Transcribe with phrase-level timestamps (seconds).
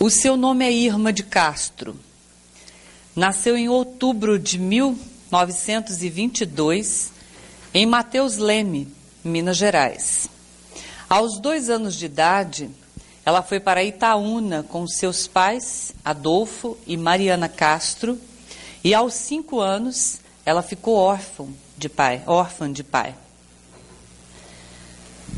[0.00, 1.98] O seu nome é Irma de Castro.
[3.16, 7.10] Nasceu em outubro de 1922
[7.74, 8.86] em Mateus Leme,
[9.24, 10.28] Minas Gerais.
[11.10, 12.70] Aos dois anos de idade,
[13.26, 18.16] ela foi para Itaúna com seus pais, Adolfo e Mariana Castro,
[18.84, 21.46] e aos cinco anos ela ficou órfã
[21.76, 23.16] de pai, órfã de pai.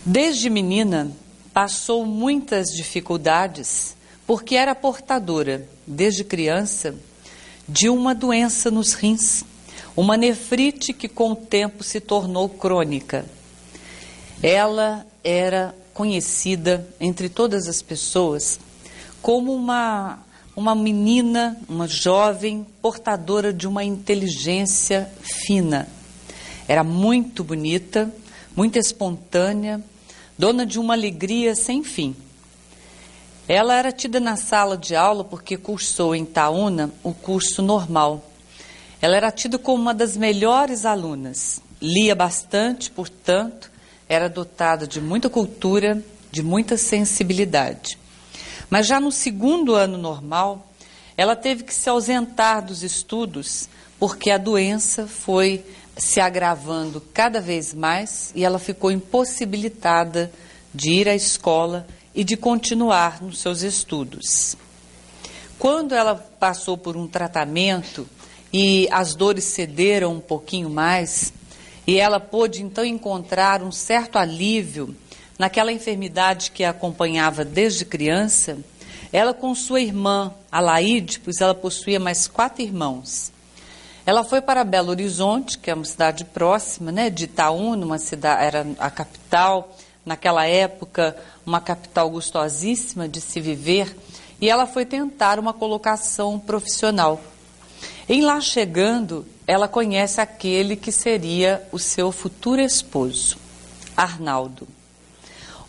[0.05, 1.11] Desde menina,
[1.50, 3.98] passou muitas dificuldades
[4.30, 6.95] porque era portadora, desde criança,
[7.69, 9.43] de uma doença nos rins,
[9.97, 13.27] uma nefrite que com o tempo se tornou crônica.
[14.41, 18.61] Ela era conhecida entre todas as pessoas
[19.20, 20.20] como uma,
[20.55, 25.11] uma menina, uma jovem portadora de uma inteligência
[25.45, 25.89] fina.
[26.69, 28.09] Era muito bonita,
[28.55, 29.83] muito espontânea,
[30.39, 32.15] dona de uma alegria sem fim.
[33.48, 38.24] Ela era tida na sala de aula porque cursou em Taúna o curso normal.
[39.02, 41.60] Ela era tida como uma das melhores alunas.
[41.80, 43.70] Lia bastante, portanto,
[44.08, 47.98] era dotada de muita cultura, de muita sensibilidade.
[48.69, 50.69] Mas já no segundo ano normal,
[51.16, 55.64] ela teve que se ausentar dos estudos porque a doença foi
[55.97, 60.32] se agravando cada vez mais e ela ficou impossibilitada
[60.72, 61.86] de ir à escola
[62.20, 64.54] e de continuar nos seus estudos.
[65.58, 68.06] Quando ela passou por um tratamento
[68.52, 71.32] e as dores cederam um pouquinho mais,
[71.86, 74.94] e ela pôde então encontrar um certo alívio
[75.38, 78.58] naquela enfermidade que a acompanhava desde criança,
[79.10, 83.32] ela com sua irmã, Alaide, pois ela possuía mais quatro irmãos.
[84.04, 88.44] Ela foi para Belo Horizonte, que é uma cidade próxima, né, de Itaúna, uma cidade,
[88.44, 89.74] era a capital,
[90.11, 91.16] naquela época,
[91.47, 93.97] uma capital gostosíssima de se viver,
[94.41, 97.21] e ela foi tentar uma colocação profissional.
[98.09, 103.37] Em lá chegando, ela conhece aquele que seria o seu futuro esposo,
[103.97, 104.66] Arnaldo.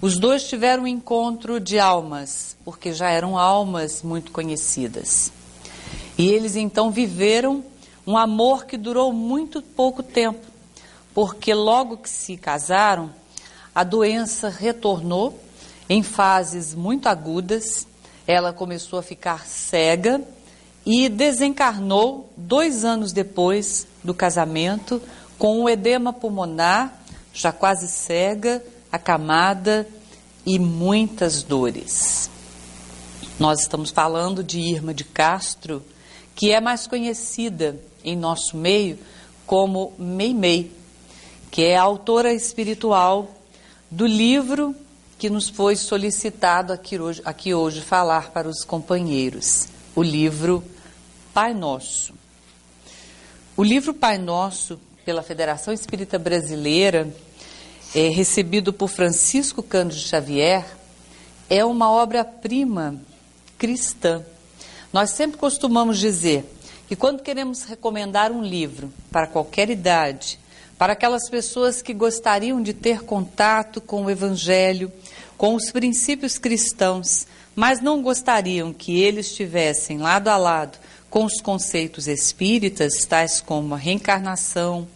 [0.02, 5.31] Os dois tiveram um encontro de almas, porque já eram almas muito conhecidas.
[6.18, 7.63] E eles então viveram
[8.08, 10.47] um amor que durou muito pouco tempo,
[11.13, 13.21] porque logo que se casaram,
[13.74, 15.40] a doença retornou
[15.90, 17.88] em fases muito agudas.
[18.28, 20.22] Ela começou a ficar cega
[20.86, 25.02] e desencarnou dois anos depois do casamento
[25.38, 27.02] com o edema pulmonar,
[27.34, 29.88] já quase cega, acamada
[30.46, 32.30] e muitas dores.
[33.40, 35.84] Nós estamos falando de Irma de Castro,
[36.36, 39.00] que é mais conhecida em nosso meio
[39.48, 40.72] como Meimei,
[41.50, 43.41] que é a autora espiritual
[43.91, 44.74] do livro
[45.19, 50.63] que nos foi solicitado aqui hoje, aqui hoje falar para os companheiros, o livro
[51.34, 52.13] Pai Nosso.
[53.57, 57.13] O livro Pai Nosso, pela Federação Espírita Brasileira,
[57.94, 60.66] é, recebido por Francisco Cândido Xavier,
[61.50, 62.96] é uma obra-prima
[63.58, 64.23] cristã.
[64.94, 66.46] Nós sempre costumamos dizer
[66.88, 70.40] que quando queremos recomendar um livro para qualquer idade,
[70.81, 74.92] para aquelas pessoas que gostariam de ter contato com o Evangelho,
[75.38, 81.40] com os princípios cristãos, mas não gostariam que eles estivessem lado a lado com os
[81.40, 84.88] conceitos espíritas, tais como a reencarnação,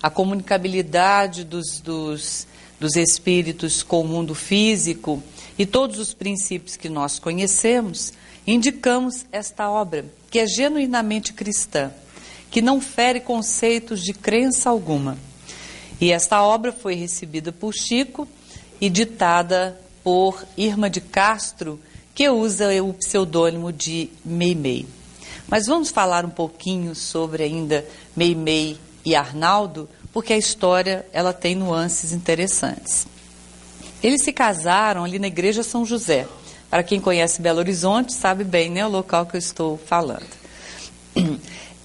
[0.00, 2.46] a comunicabilidade dos, dos,
[2.78, 5.20] dos espíritos com o mundo físico
[5.58, 8.12] e todos os princípios que nós conhecemos,
[8.46, 11.90] indicamos esta obra, que é genuinamente cristã,
[12.48, 15.18] que não fere conceitos de crença alguma
[16.02, 18.26] e esta obra foi recebida por Chico
[18.80, 21.78] e ditada por Irma de Castro,
[22.12, 24.84] que usa o pseudônimo de Meimei.
[25.46, 31.54] Mas vamos falar um pouquinho sobre ainda Meimei e Arnaldo, porque a história ela tem
[31.54, 33.06] nuances interessantes.
[34.02, 36.26] Eles se casaram ali na Igreja São José.
[36.68, 40.26] Para quem conhece Belo Horizonte, sabe bem né, o local que eu estou falando.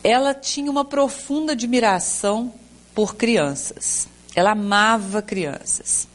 [0.03, 2.51] Ela tinha uma profunda admiração
[2.97, 4.07] por crianças.
[4.35, 6.07] Ela amava crianças.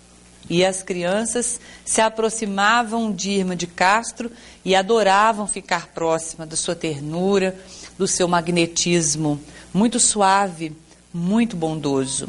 [0.50, 4.28] E as crianças se aproximavam de Irma de Castro
[4.64, 7.56] e adoravam ficar próxima da sua ternura,
[7.96, 9.40] do seu magnetismo
[9.72, 10.76] muito suave,
[11.14, 12.28] muito bondoso.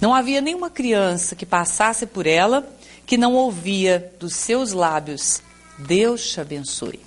[0.00, 2.64] Não havia nenhuma criança que passasse por ela
[3.04, 5.42] que não ouvia dos seus lábios:
[5.76, 7.00] Deus te abençoe.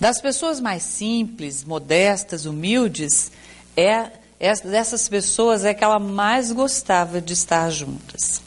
[0.00, 3.30] Das pessoas mais simples, modestas, humildes,
[3.76, 8.40] é dessas pessoas é que ela mais gostava de estar juntas.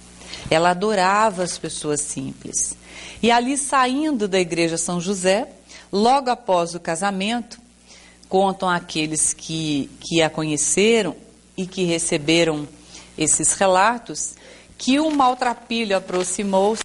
[0.49, 2.75] Ela adorava as pessoas simples.
[3.21, 5.49] E ali saindo da igreja São José,
[5.91, 7.59] logo após o casamento,
[8.29, 11.15] contam aqueles que, que a conheceram
[11.57, 12.67] e que receberam
[13.17, 14.35] esses relatos,
[14.77, 16.83] que um maltrapilho aproximou-se,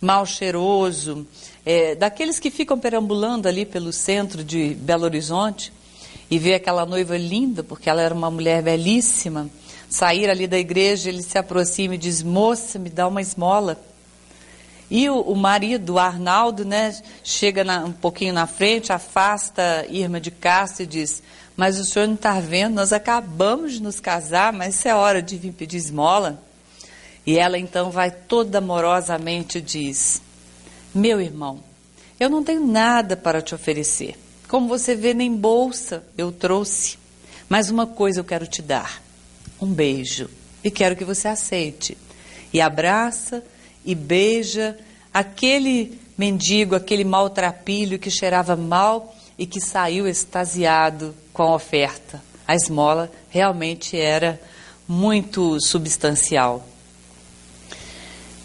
[0.00, 1.26] mal cheiroso,
[1.64, 5.72] é, daqueles que ficam perambulando ali pelo centro de Belo Horizonte
[6.30, 9.48] e vê aquela noiva linda, porque ela era uma mulher belíssima,
[9.88, 13.78] sair ali da igreja, ele se aproxima e diz: Moça, me dá uma esmola.
[14.90, 20.20] E o, o marido, o Arnaldo, né, chega na, um pouquinho na frente, afasta Irma
[20.20, 21.22] de Castro e diz:
[21.56, 25.36] Mas o senhor não está vendo, nós acabamos de nos casar, mas é hora de
[25.36, 26.42] vir pedir esmola.
[27.26, 30.20] E ela então vai toda amorosamente e diz:
[30.94, 31.60] Meu irmão,
[32.18, 34.23] eu não tenho nada para te oferecer.
[34.54, 36.96] Como você vê, nem bolsa eu trouxe.
[37.48, 39.02] Mas uma coisa eu quero te dar:
[39.60, 40.30] um beijo.
[40.62, 41.98] E quero que você aceite.
[42.52, 43.42] E abraça
[43.84, 44.78] e beija
[45.12, 52.22] aquele mendigo, aquele maltrapilho que cheirava mal e que saiu extasiado com a oferta.
[52.46, 54.40] A esmola realmente era
[54.86, 56.64] muito substancial.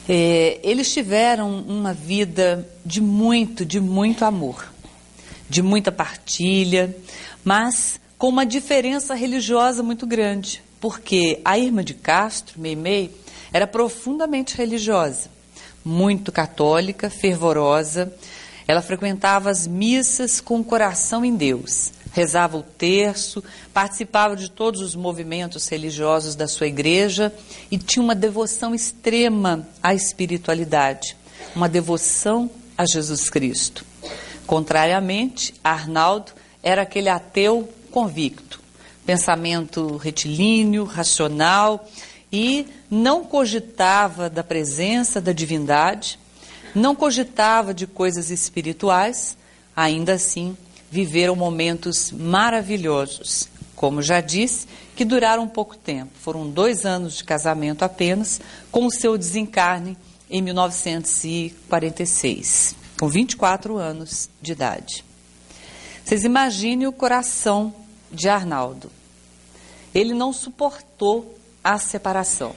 [0.09, 4.65] É, eles tiveram uma vida de muito, de muito amor,
[5.49, 6.95] de muita partilha,
[7.43, 13.11] mas com uma diferença religiosa muito grande, porque a irmã de Castro, Meimei,
[13.51, 15.29] era profundamente religiosa,
[15.83, 18.13] muito católica, fervorosa.
[18.67, 23.43] Ela frequentava as missas com o coração em Deus, rezava o terço,
[23.73, 27.33] participava de todos os movimentos religiosos da sua igreja
[27.71, 31.15] e tinha uma devoção extrema à espiritualidade,
[31.55, 33.88] uma devoção a Jesus Cristo.
[34.49, 38.59] Contrariamente, Arnaldo era aquele ateu convicto,
[39.05, 41.87] pensamento retilíneo, racional
[42.33, 46.17] e não cogitava da presença da divindade,
[46.73, 49.37] não cogitava de coisas espirituais,
[49.75, 50.57] ainda assim
[50.89, 54.65] viveram momentos maravilhosos, como já disse,
[54.95, 56.09] que duraram pouco tempo.
[56.19, 58.41] Foram dois anos de casamento apenas,
[58.71, 59.95] com o seu desencarne
[60.27, 65.05] em 1946, com 24 anos de idade.
[66.03, 67.73] Vocês imaginem o coração
[68.11, 68.91] de Arnaldo.
[69.95, 72.53] Ele não suportou a separação.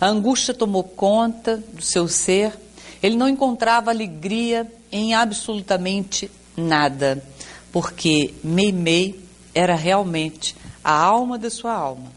[0.00, 2.58] A angústia tomou conta do seu ser,
[3.00, 7.22] ele não encontrava alegria em absolutamente nada,
[7.70, 9.20] porque Meimei
[9.54, 12.10] era realmente a alma da sua alma.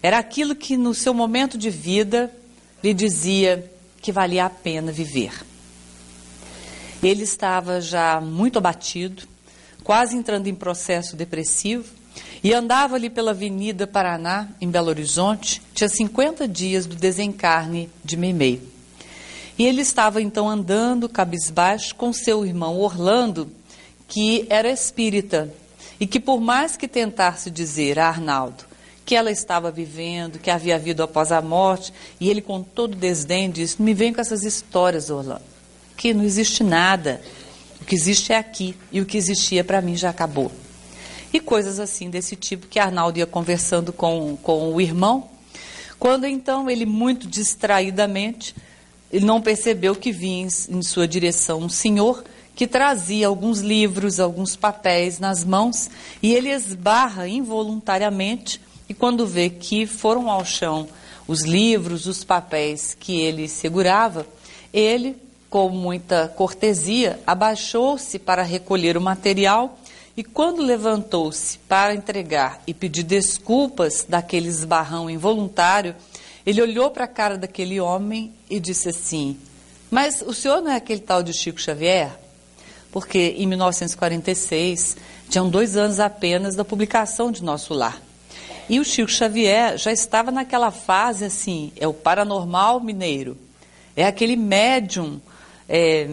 [0.00, 2.32] Era aquilo que no seu momento de vida
[2.82, 5.45] lhe dizia que valia a pena viver.
[7.06, 9.22] Ele estava já muito abatido,
[9.84, 11.84] quase entrando em processo depressivo,
[12.42, 18.16] e andava ali pela Avenida Paraná, em Belo Horizonte, tinha 50 dias do desencarne de
[18.16, 18.60] Meimei.
[19.56, 23.52] E ele estava então andando cabisbaixo com seu irmão Orlando,
[24.08, 25.48] que era espírita,
[26.00, 28.64] e que por mais que tentasse dizer a Arnaldo
[29.04, 33.48] que ela estava vivendo, que havia havido após a morte, e ele com todo desdém
[33.48, 35.55] disse, me vem com essas histórias, Orlando,
[35.96, 37.20] que não existe nada,
[37.80, 40.52] o que existe é aqui, e o que existia para mim já acabou
[41.36, 45.28] e coisas assim desse tipo que Arnaldo ia conversando com, com o irmão.
[45.98, 48.54] Quando então ele, muito distraidamente,
[49.12, 54.56] ele não percebeu que vinha em sua direção um senhor que trazia alguns livros, alguns
[54.56, 55.90] papéis nas mãos,
[56.22, 60.88] e ele esbarra involuntariamente, e quando vê que foram ao chão
[61.28, 64.26] os livros, os papéis que ele segurava,
[64.72, 65.16] ele,
[65.48, 69.78] com muita cortesia, abaixou-se para recolher o material
[70.16, 75.94] e quando levantou-se para entregar e pedir desculpas daquele esbarrão involuntário,
[76.46, 79.36] ele olhou para a cara daquele homem e disse assim:
[79.90, 82.18] Mas o senhor não é aquele tal de Chico Xavier?
[82.90, 84.96] Porque em 1946,
[85.28, 88.00] tinham dois anos apenas da publicação de Nosso Lar.
[88.70, 93.36] E o Chico Xavier já estava naquela fase assim: é o paranormal mineiro,
[93.94, 95.20] é aquele médium
[95.68, 96.08] é,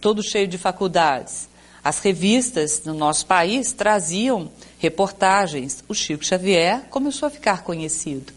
[0.00, 1.48] todo cheio de faculdades.
[1.82, 5.84] As revistas no nosso país traziam reportagens.
[5.88, 8.32] O Chico Xavier começou a ficar conhecido.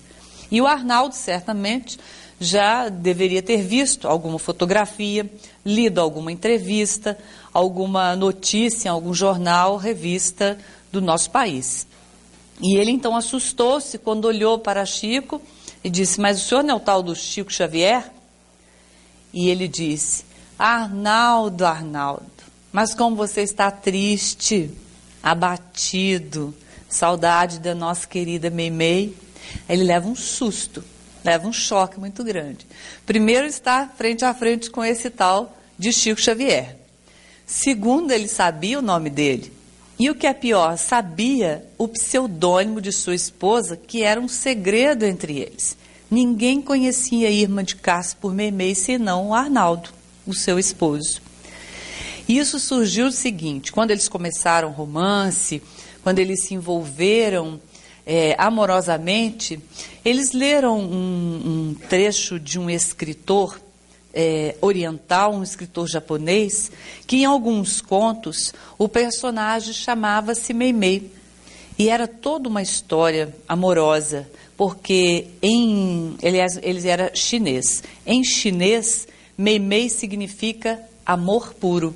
[0.52, 1.98] E o Arnaldo, certamente,
[2.40, 5.30] já deveria ter visto alguma fotografia,
[5.66, 7.18] lido alguma entrevista,
[7.54, 10.58] alguma notícia em algum jornal, revista
[10.92, 11.88] do nosso país.
[12.62, 15.42] E ele então assustou-se quando olhou para Chico
[15.84, 18.12] e disse: Mas o senhor não é o tal do Chico Xavier?
[19.34, 20.24] E ele disse:
[20.60, 22.26] Arnaldo, Arnaldo,
[22.70, 24.70] mas como você está triste,
[25.24, 26.54] abatido,
[26.90, 29.16] saudade da nossa querida Meimei,
[29.70, 30.84] ele leva um susto,
[31.24, 32.68] leva um choque muito grande.
[33.06, 36.76] Primeiro está frente a frente com esse tal de Chico Xavier.
[37.46, 39.54] Segundo, ele sabia o nome dele.
[39.98, 45.06] E o que é pior, sabia o pseudônimo de sua esposa, que era um segredo
[45.06, 45.78] entre eles.
[46.12, 49.90] Ninguém conhecia a Irmã de Castro por Meimei senão o Arnaldo,
[50.30, 51.22] o seu esposo.
[52.28, 55.62] Isso surgiu o seguinte: quando eles começaram romance,
[56.04, 57.60] quando eles se envolveram
[58.06, 59.60] é, amorosamente,
[60.06, 63.60] eles leram um, um, trecho de um escritor
[64.14, 66.72] é, oriental, um escritor japonês,
[67.06, 71.12] que em alguns contos o personagem chamava-se Meimei.
[71.78, 76.16] E era toda uma história amorosa, porque em.
[76.22, 77.82] Aliás, ele era chinês.
[78.06, 79.08] Em chinês,
[79.40, 81.96] Meimei significa amor puro.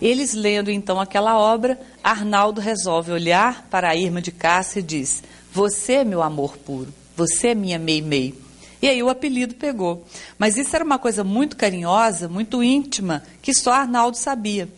[0.00, 5.22] Eles lendo então aquela obra, Arnaldo resolve olhar para a irmã de Cássia e diz:
[5.52, 8.34] Você é meu amor puro, você é minha Meimei.
[8.82, 10.04] E aí o apelido pegou.
[10.36, 14.68] Mas isso era uma coisa muito carinhosa, muito íntima, que só Arnaldo sabia.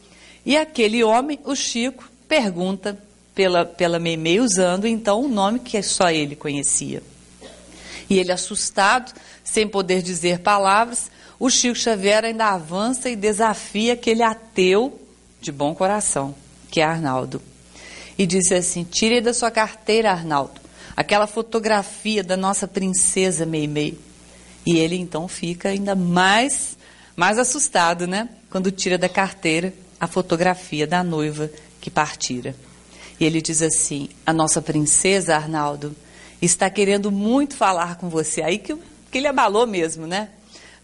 [0.44, 2.98] E aquele homem, o Chico, pergunta
[3.34, 7.02] pela, pela Meimei, usando então o um nome que só ele conhecia.
[8.10, 9.10] E ele, assustado,
[9.42, 15.00] sem poder dizer palavras, o Chico Xavier ainda avança e desafia aquele ateu
[15.40, 16.34] de bom coração,
[16.70, 17.42] que é Arnaldo.
[18.16, 20.60] E disse assim: Tire da sua carteira, Arnaldo,
[20.96, 23.98] aquela fotografia da nossa princesa Meimei.
[24.64, 26.76] E ele então fica ainda mais,
[27.14, 28.28] mais assustado, né?
[28.48, 31.50] Quando tira da carteira a fotografia da noiva
[31.80, 32.54] que partira.
[33.18, 35.94] E ele diz assim: A nossa princesa, Arnaldo,
[36.40, 38.42] está querendo muito falar com você.
[38.42, 38.74] Aí que,
[39.10, 40.30] que ele abalou mesmo, né?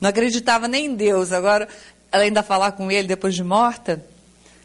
[0.00, 1.32] Não acreditava nem em Deus.
[1.32, 1.68] Agora,
[2.10, 4.04] ela ainda falar com ele depois de morta?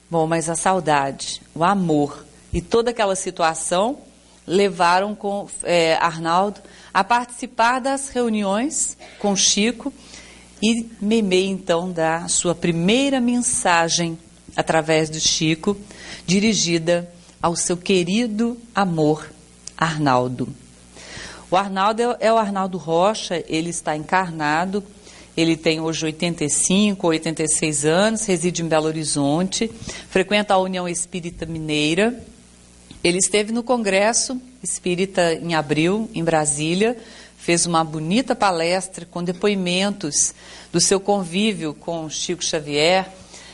[0.09, 3.97] Bom, mas a saudade, o amor e toda aquela situação
[4.47, 6.61] levaram com é, Arnaldo
[6.93, 9.91] a participar das reuniões com Chico
[10.61, 14.17] e Memei então da sua primeira mensagem
[14.55, 15.75] através do Chico,
[16.25, 17.11] dirigida
[17.41, 19.29] ao seu querido amor
[19.77, 20.47] Arnaldo.
[21.51, 24.83] O Arnaldo é, é o Arnaldo Rocha, ele está encarnado,
[25.37, 29.69] ele tem hoje 85 ou 86 anos, reside em Belo Horizonte,
[30.09, 32.17] frequenta a União Espírita Mineira.
[33.03, 36.97] Ele esteve no Congresso Espírita em abril, em Brasília,
[37.37, 40.33] fez uma bonita palestra com depoimentos
[40.71, 43.07] do seu convívio com Chico Xavier,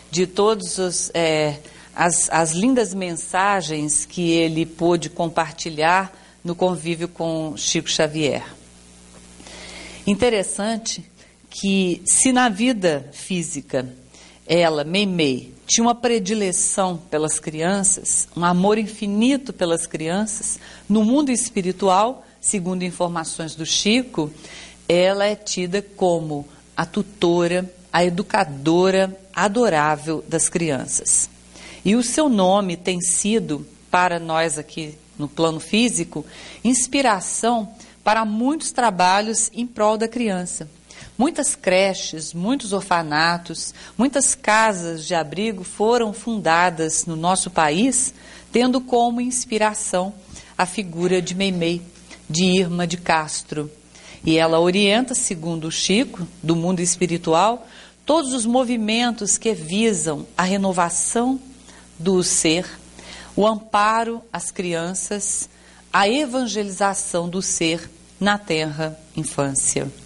[0.09, 1.57] de todas é,
[1.95, 8.43] as, as lindas mensagens que ele pôde compartilhar no convívio com Chico Xavier.
[10.07, 11.10] Interessante
[11.51, 13.87] que, se na vida física
[14.47, 22.25] ela, Meimei, tinha uma predileção pelas crianças, um amor infinito pelas crianças, no mundo espiritual,
[22.39, 24.31] segundo informações do Chico,
[24.89, 31.29] ela é tida como a tutora, a educadora adorável das crianças.
[31.85, 36.25] E o seu nome tem sido, para nós aqui no plano físico,
[36.63, 37.69] inspiração
[38.03, 40.67] para muitos trabalhos em prol da criança.
[41.21, 48.11] Muitas creches, muitos orfanatos, muitas casas de abrigo foram fundadas no nosso país,
[48.51, 50.15] tendo como inspiração
[50.57, 51.79] a figura de Meimei,
[52.27, 53.69] de Irma de Castro.
[54.25, 57.67] E ela orienta, segundo o Chico, do mundo espiritual,
[58.03, 61.39] todos os movimentos que visam a renovação
[61.99, 62.65] do ser
[63.35, 65.47] o amparo às crianças,
[65.93, 67.87] a evangelização do ser
[68.19, 70.00] na terra infância.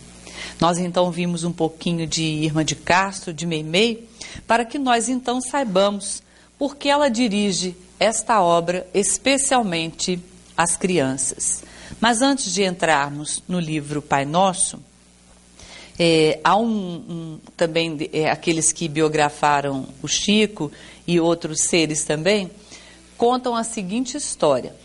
[0.59, 4.07] Nós então vimos um pouquinho de Irma de Castro, de Meimei,
[4.47, 6.23] para que nós então saibamos
[6.57, 10.19] por que ela dirige esta obra especialmente
[10.55, 11.63] às crianças.
[11.99, 14.79] Mas antes de entrarmos no livro Pai Nosso,
[15.97, 20.71] é, há um, um também é, aqueles que biografaram o Chico
[21.07, 22.51] e outros seres também
[23.17, 24.75] contam a seguinte história: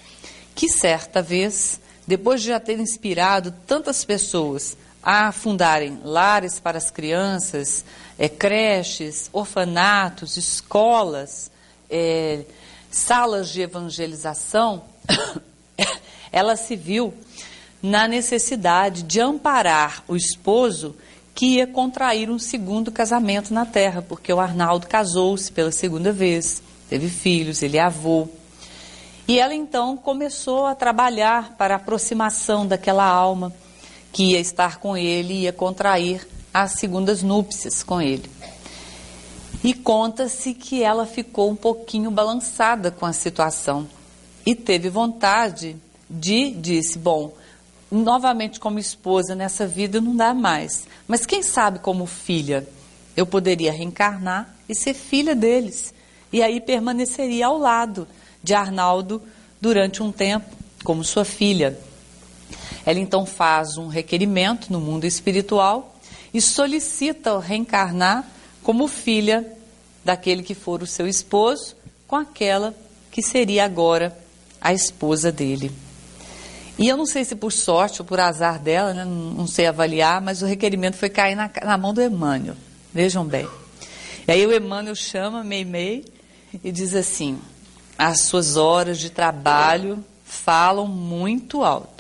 [0.54, 6.90] que certa vez, depois de já ter inspirado tantas pessoas a fundarem lares para as
[6.90, 7.84] crianças,
[8.18, 11.50] é, creches, orfanatos, escolas,
[11.88, 12.44] é,
[12.90, 14.84] salas de evangelização,
[16.30, 17.14] ela se viu
[17.82, 20.94] na necessidade de amparar o esposo
[21.34, 26.62] que ia contrair um segundo casamento na terra, porque o Arnaldo casou-se pela segunda vez
[26.90, 28.28] teve filhos, ele é avô.
[29.26, 33.52] E ela então começou a trabalhar para a aproximação daquela alma
[34.12, 38.28] que ia estar com ele e ia contrair as segundas núpcias com ele.
[39.62, 43.88] E conta-se que ela ficou um pouquinho balançada com a situação
[44.44, 45.76] e teve vontade
[46.08, 47.34] de, disse, bom,
[47.90, 52.66] novamente como esposa nessa vida não dá mais, mas quem sabe como filha
[53.16, 55.92] eu poderia reencarnar e ser filha deles
[56.32, 58.06] e aí permaneceria ao lado
[58.42, 59.22] de Arnaldo
[59.60, 60.46] durante um tempo,
[60.84, 61.78] como sua filha.
[62.84, 65.96] Ela então faz um requerimento no mundo espiritual
[66.32, 68.24] e solicita reencarnar
[68.62, 69.46] como filha
[70.04, 71.76] daquele que for o seu esposo,
[72.06, 72.74] com aquela
[73.10, 74.16] que seria agora
[74.60, 75.70] a esposa dele.
[76.78, 80.20] E eu não sei se por sorte ou por azar dela, né, não sei avaliar,
[80.20, 82.56] mas o requerimento foi cair na, na mão do Emmanuel.
[82.92, 83.46] Vejam bem.
[84.26, 86.04] E aí o Emmanuel chama Meimei
[86.64, 87.38] e diz assim:
[87.98, 91.99] as suas horas de trabalho falam muito alto.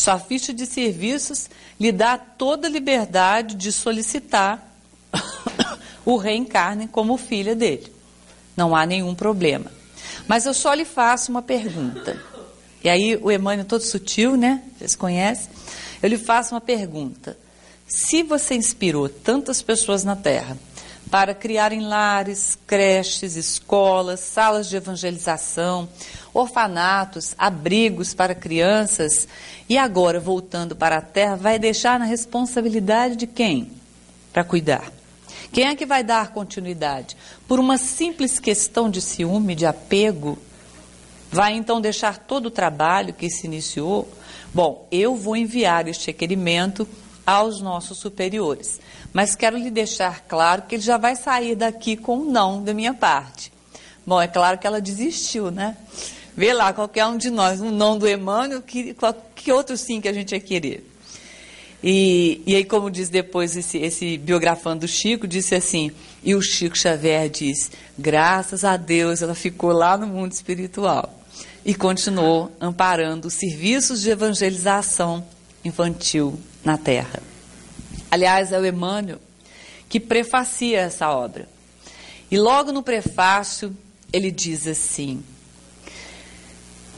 [0.00, 4.66] Sua ficha de serviços lhe dá toda a liberdade de solicitar
[6.06, 7.92] o reencarne como filha dele.
[8.56, 9.70] Não há nenhum problema.
[10.26, 12.18] Mas eu só lhe faço uma pergunta.
[12.82, 14.62] E aí o Emmanuel todo sutil, né?
[14.78, 15.50] Vocês conhecem?
[16.02, 17.36] Eu lhe faço uma pergunta.
[17.86, 20.56] Se você inspirou tantas pessoas na Terra
[21.10, 25.88] para criarem lares, creches, escolas, salas de evangelização,
[26.32, 29.26] orfanatos, abrigos para crianças,
[29.68, 33.72] e agora voltando para a Terra, vai deixar na responsabilidade de quem
[34.32, 34.92] para cuidar?
[35.52, 37.16] Quem é que vai dar continuidade?
[37.48, 40.38] Por uma simples questão de ciúme, de apego,
[41.30, 44.08] vai então deixar todo o trabalho que se iniciou?
[44.54, 46.86] Bom, eu vou enviar este requerimento
[47.26, 48.80] aos nossos superiores,
[49.12, 52.72] mas quero lhe deixar claro que ele já vai sair daqui com um não da
[52.72, 53.52] minha parte.
[54.06, 55.76] Bom, é claro que ela desistiu, né?
[56.36, 58.96] Vê lá, qualquer um de nós, um não do Emmanuel, que,
[59.34, 60.86] que outro sim que a gente ia querer?
[61.82, 65.90] E, e aí, como diz depois esse, esse biografando do Chico, disse assim,
[66.22, 71.18] e o Chico Xavier diz, graças a Deus ela ficou lá no mundo espiritual
[71.64, 75.24] e continuou amparando os serviços de evangelização
[75.64, 77.29] infantil na Terra.
[78.10, 79.20] Aliás, é o Emmanuel
[79.88, 81.48] que prefacia essa obra.
[82.30, 83.76] E logo no prefácio
[84.12, 85.22] ele diz assim: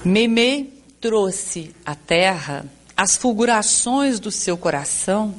[0.05, 5.35] Meimei trouxe à Terra as fulgurações do seu coração,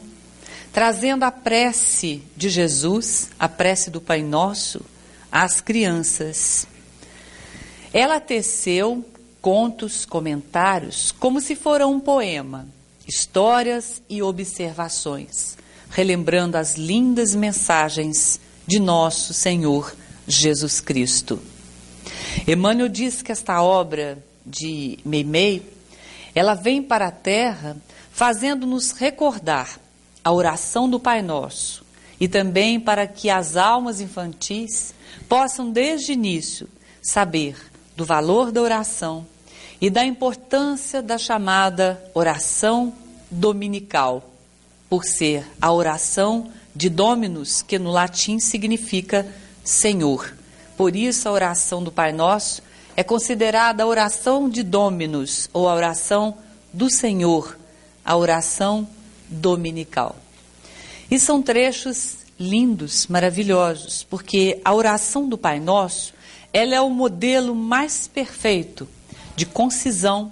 [0.74, 4.82] trazendo a prece de Jesus, a prece do Pai Nosso,
[5.32, 6.68] às crianças.
[7.94, 9.06] Ela teceu
[9.40, 12.68] contos, comentários, como se fora um poema,
[13.08, 15.58] histórias e observações,
[15.94, 19.96] relembrando as lindas mensagens de nosso Senhor
[20.28, 21.40] Jesus Cristo.
[22.48, 25.62] Emmanuel diz que esta obra de Meimei
[26.36, 27.78] ela vem para a terra
[28.12, 29.80] fazendo-nos recordar
[30.24, 31.86] a oração do Pai Nosso
[32.20, 34.96] e também para que as almas infantis
[35.30, 36.68] possam, desde início,
[37.02, 37.56] saber
[37.96, 39.26] do valor da oração
[39.80, 42.94] e da importância da chamada oração
[43.30, 44.33] dominical,
[44.94, 49.26] por ser a oração de Dominus, que no latim significa
[49.64, 50.38] Senhor.
[50.78, 52.62] Por isso, a oração do Pai Nosso
[52.96, 56.38] é considerada a oração de Dominus, ou a oração
[56.72, 57.58] do Senhor,
[58.06, 58.88] a oração
[59.28, 60.16] dominical.
[61.10, 66.14] E são trechos lindos, maravilhosos, porque a oração do Pai Nosso,
[66.54, 68.88] ela é o modelo mais perfeito
[69.36, 70.32] de concisão,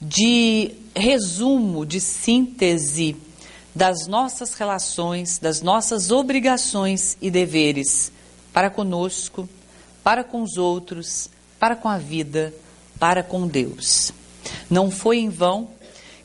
[0.00, 3.16] de resumo, de síntese
[3.76, 8.10] das nossas relações, das nossas obrigações e deveres
[8.50, 9.46] para conosco,
[10.02, 11.28] para com os outros,
[11.60, 12.54] para com a vida,
[12.98, 14.12] para com Deus.
[14.70, 15.68] Não foi em vão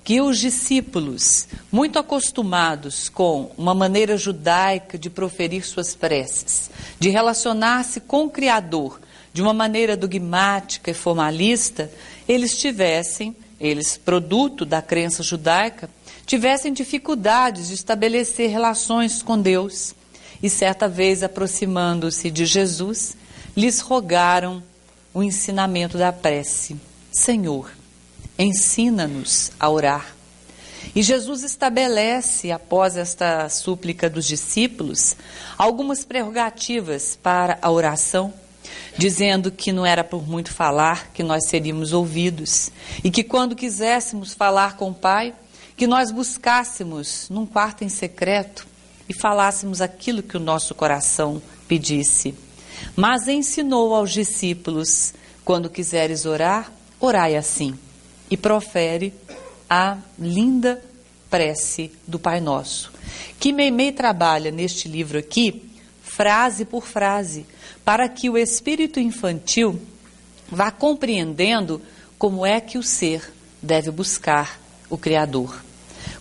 [0.02, 8.00] que os discípulos, muito acostumados com uma maneira judaica de proferir suas preces, de relacionar-se
[8.00, 8.98] com o Criador
[9.34, 11.92] de uma maneira dogmática e formalista,
[12.30, 15.90] eles tivessem, eles, produto da crença judaica,
[16.26, 19.94] tivessem dificuldades de estabelecer relações com Deus.
[20.42, 23.16] E certa vez, aproximando-se de Jesus,
[23.56, 24.64] lhes rogaram
[25.14, 26.78] o ensinamento da prece.
[27.12, 27.72] Senhor,
[28.38, 30.16] ensina-nos a orar.
[30.96, 35.16] E Jesus estabelece, após esta súplica dos discípulos,
[35.58, 38.34] algumas prerrogativas para a oração,
[38.98, 42.72] dizendo que não era por muito falar que nós seríamos ouvidos,
[43.04, 45.34] e que quando quiséssemos falar com o Pai,
[45.82, 48.68] que nós buscássemos num quarto em secreto
[49.10, 52.36] e falássemos aquilo que o nosso coração pedisse.
[52.96, 55.12] Mas ensinou aos discípulos:
[55.44, 57.74] quando quiseres orar, orai assim.
[58.30, 59.12] E profere
[59.68, 60.80] a linda
[61.32, 62.94] prece do Pai Nosso,
[63.40, 65.68] que Meimei trabalha neste livro aqui,
[66.04, 67.44] frase por frase,
[67.84, 69.82] para que o espírito infantil
[70.48, 71.82] vá compreendendo
[72.20, 75.71] como é que o ser deve buscar o Criador,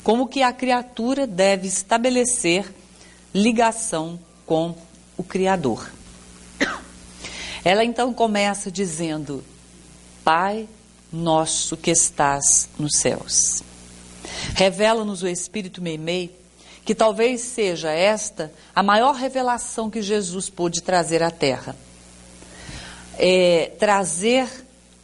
[0.02, 2.72] como que a criatura deve estabelecer
[3.34, 4.74] ligação com
[5.16, 5.90] o Criador.
[7.64, 9.44] Ela então começa dizendo:
[10.24, 10.68] Pai
[11.12, 13.62] nosso que estás nos céus.
[14.54, 16.38] Revela-nos o Espírito Meimei
[16.84, 21.76] que talvez seja esta a maior revelação que Jesus pôde trazer à Terra.
[23.18, 24.48] É, trazer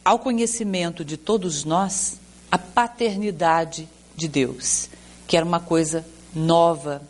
[0.03, 2.17] ao conhecimento de todos nós
[2.51, 4.89] a paternidade de Deus,
[5.27, 7.01] que era uma coisa nova.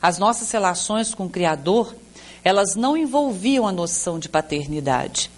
[0.00, 1.96] As nossas relações com o Criador,
[2.44, 5.30] elas não envolviam a noção de paternidade.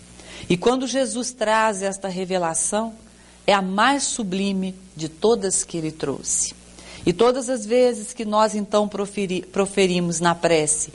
[0.49, 2.95] E quando Jesus traz esta revelação,
[3.47, 6.55] é a mais sublime de todas que ele trouxe.
[7.07, 10.93] E todas as vezes que nós então proferi, proferimos na prece,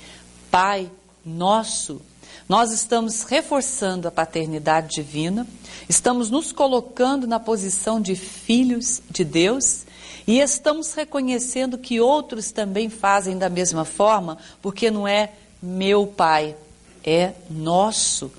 [0.51, 0.91] Pai
[1.25, 1.99] nosso,
[2.47, 5.47] nós estamos reforçando a paternidade divina,
[5.87, 9.85] estamos nos colocando na posição de filhos de Deus
[10.25, 15.31] e estamos reconhecendo que outros também fazem da mesma forma, porque não é
[15.61, 16.55] meu pai,
[17.03, 18.31] é nosso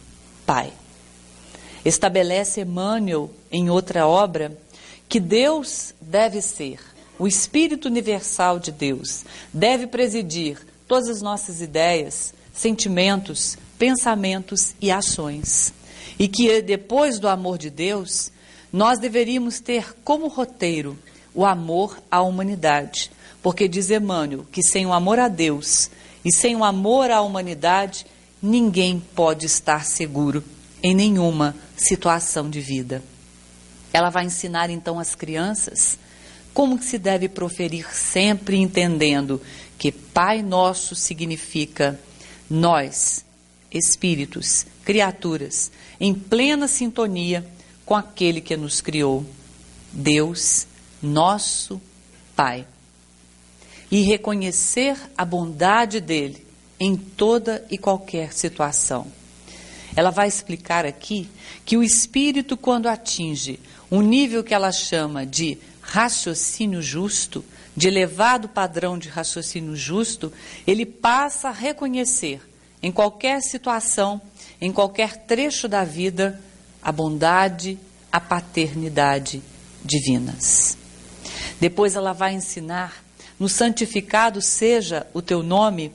[0.46, 0.72] pai.
[1.84, 4.56] Estabelece Emmanuel em outra obra
[5.08, 6.80] que Deus deve ser,
[7.18, 15.72] o Espírito Universal de Deus, deve presidir todas as nossas ideias, sentimentos, pensamentos e ações.
[16.18, 18.32] E que depois do amor de Deus,
[18.72, 20.98] nós deveríamos ter como roteiro
[21.34, 23.10] o amor à humanidade.
[23.42, 25.90] Porque diz Emmanuel que sem o amor a Deus
[26.24, 28.06] e sem o amor à humanidade,
[28.40, 30.42] ninguém pode estar seguro
[30.82, 33.02] em nenhuma situação de vida.
[33.92, 35.98] Ela vai ensinar então às crianças
[36.52, 39.40] como que se deve proferir sempre entendendo
[39.76, 41.98] que Pai Nosso significa
[42.48, 43.24] nós,
[43.70, 47.44] espíritos, criaturas, em plena sintonia
[47.84, 49.26] com aquele que nos criou,
[49.92, 50.66] Deus,
[51.04, 51.80] nosso
[52.34, 52.66] Pai.
[53.90, 56.44] E reconhecer a bondade dele
[56.80, 59.06] em toda e qualquer situação.
[59.94, 61.28] Ela vai explicar aqui
[61.64, 67.44] que o espírito, quando atinge um nível que ela chama de raciocínio justo,
[67.76, 70.32] de elevado padrão de raciocínio justo,
[70.66, 72.40] ele passa a reconhecer
[72.82, 74.20] em qualquer situação,
[74.60, 76.40] em qualquer trecho da vida,
[76.82, 77.78] a bondade,
[78.10, 79.42] a paternidade
[79.84, 80.83] divinas.
[81.60, 83.04] Depois ela vai ensinar,
[83.38, 85.92] no santificado seja o teu nome,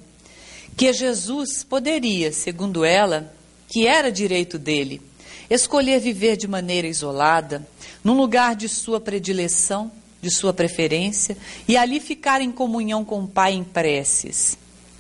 [0.75, 3.33] que Jesus poderia, segundo ela,
[3.67, 5.01] que era direito dele,
[5.49, 7.67] escolher viver de maneira isolada,
[8.03, 13.27] num lugar de sua predileção, de sua preferência, e ali ficar em comunhão com o
[13.27, 14.57] Pai em preces,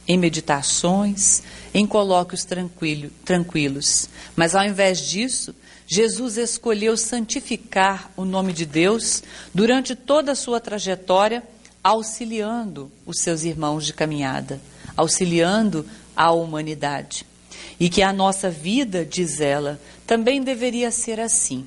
[0.07, 4.09] em meditações, em colóquios tranquilo, tranquilos.
[4.35, 5.53] Mas ao invés disso,
[5.91, 11.41] Jesus escolheu santificar o nome de Deus durante toda a sua trajetória,
[11.83, 14.61] auxiliando os seus irmãos de caminhada,
[14.95, 15.83] auxiliando
[16.15, 17.25] a humanidade.
[17.79, 21.65] E que a nossa vida, diz ela, também deveria ser assim.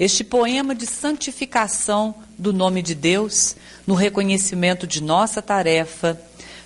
[0.00, 3.54] Este poema de santificação do nome de Deus,
[3.86, 6.20] no reconhecimento de nossa tarefa,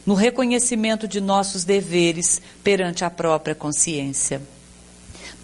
[0.06, 4.40] no reconhecimento de nossos deveres perante a própria consciência.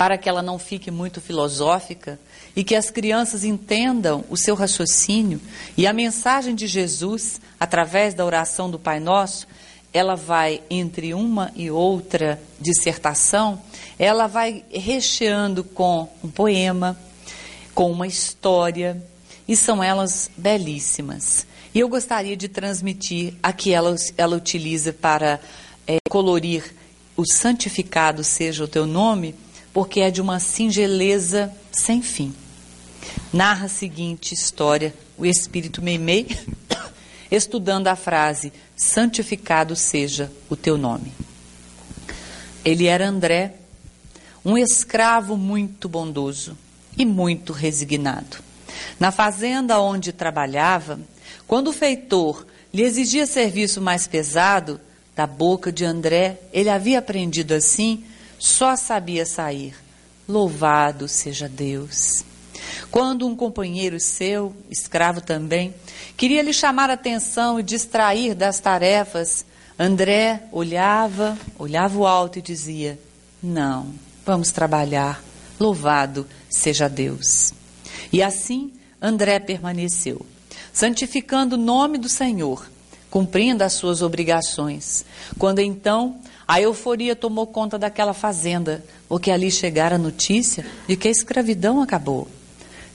[0.01, 2.19] Para que ela não fique muito filosófica
[2.57, 5.39] e que as crianças entendam o seu raciocínio
[5.77, 9.47] e a mensagem de Jesus através da oração do Pai Nosso,
[9.93, 13.61] ela vai entre uma e outra dissertação,
[13.99, 16.99] ela vai recheando com um poema,
[17.75, 19.05] com uma história,
[19.47, 21.47] e são elas belíssimas.
[21.75, 25.39] E eu gostaria de transmitir a que ela, ela utiliza para
[25.87, 26.75] é, colorir
[27.15, 29.35] o santificado seja o teu nome,
[29.73, 32.35] porque é de uma singeleza sem fim.
[33.33, 36.27] Narra a seguinte história, o Espírito Meimei,
[37.31, 41.13] estudando a frase: santificado seja o teu nome.
[42.65, 43.55] Ele era André,
[44.45, 46.57] um escravo muito bondoso
[46.97, 48.39] e muito resignado.
[48.99, 51.01] Na fazenda onde trabalhava,
[51.47, 54.81] quando o feitor lhe exigia serviço mais pesado,
[55.15, 58.05] da boca de André, ele havia aprendido assim,
[58.41, 59.77] só sabia sair.
[60.27, 62.25] Louvado seja Deus.
[62.91, 65.73] Quando um companheiro seu, escravo também,
[66.17, 69.45] queria lhe chamar a atenção e distrair das tarefas,
[69.79, 72.99] André olhava, olhava o alto e dizia:
[73.41, 73.95] Não,
[74.27, 75.23] vamos trabalhar.
[75.59, 77.53] Louvado seja Deus.
[78.13, 80.27] E assim André permaneceu
[80.73, 82.69] santificando o nome do Senhor,
[83.11, 85.05] cumprindo as suas obrigações.
[85.39, 86.17] Quando então
[86.51, 91.81] a euforia tomou conta daquela fazenda, porque ali chegara a notícia de que a escravidão
[91.81, 92.27] acabou.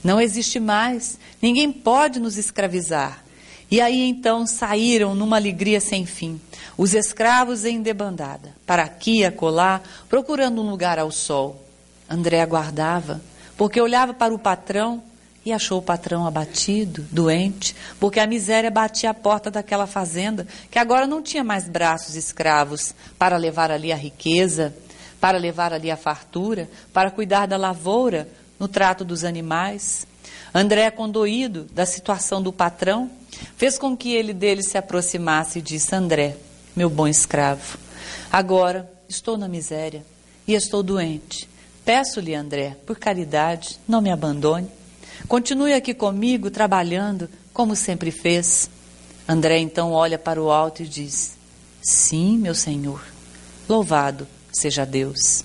[0.04, 3.24] Não existe mais, ninguém pode nos escravizar.
[3.70, 6.38] E aí então saíram numa alegria sem fim,
[6.76, 11.64] os escravos em debandada, para aqui e acolá, procurando um lugar ao sol.
[12.10, 13.22] André aguardava,
[13.56, 15.02] porque olhava para o patrão
[15.46, 20.76] e achou o patrão abatido, doente, porque a miséria batia a porta daquela fazenda, que
[20.76, 24.74] agora não tinha mais braços escravos para levar ali a riqueza,
[25.20, 28.28] para levar ali a fartura, para cuidar da lavoura,
[28.58, 30.04] no trato dos animais.
[30.52, 33.08] André, condoído da situação do patrão,
[33.56, 36.36] fez com que ele dele se aproximasse e disse: André,
[36.74, 37.78] meu bom escravo,
[38.32, 40.04] agora estou na miséria
[40.44, 41.48] e estou doente.
[41.84, 44.68] Peço-lhe, André, por caridade, não me abandone.
[45.28, 48.70] Continue aqui comigo, trabalhando, como sempre fez.
[49.28, 51.36] André então olha para o alto e diz:
[51.82, 53.02] Sim, meu senhor,
[53.68, 55.44] louvado seja Deus.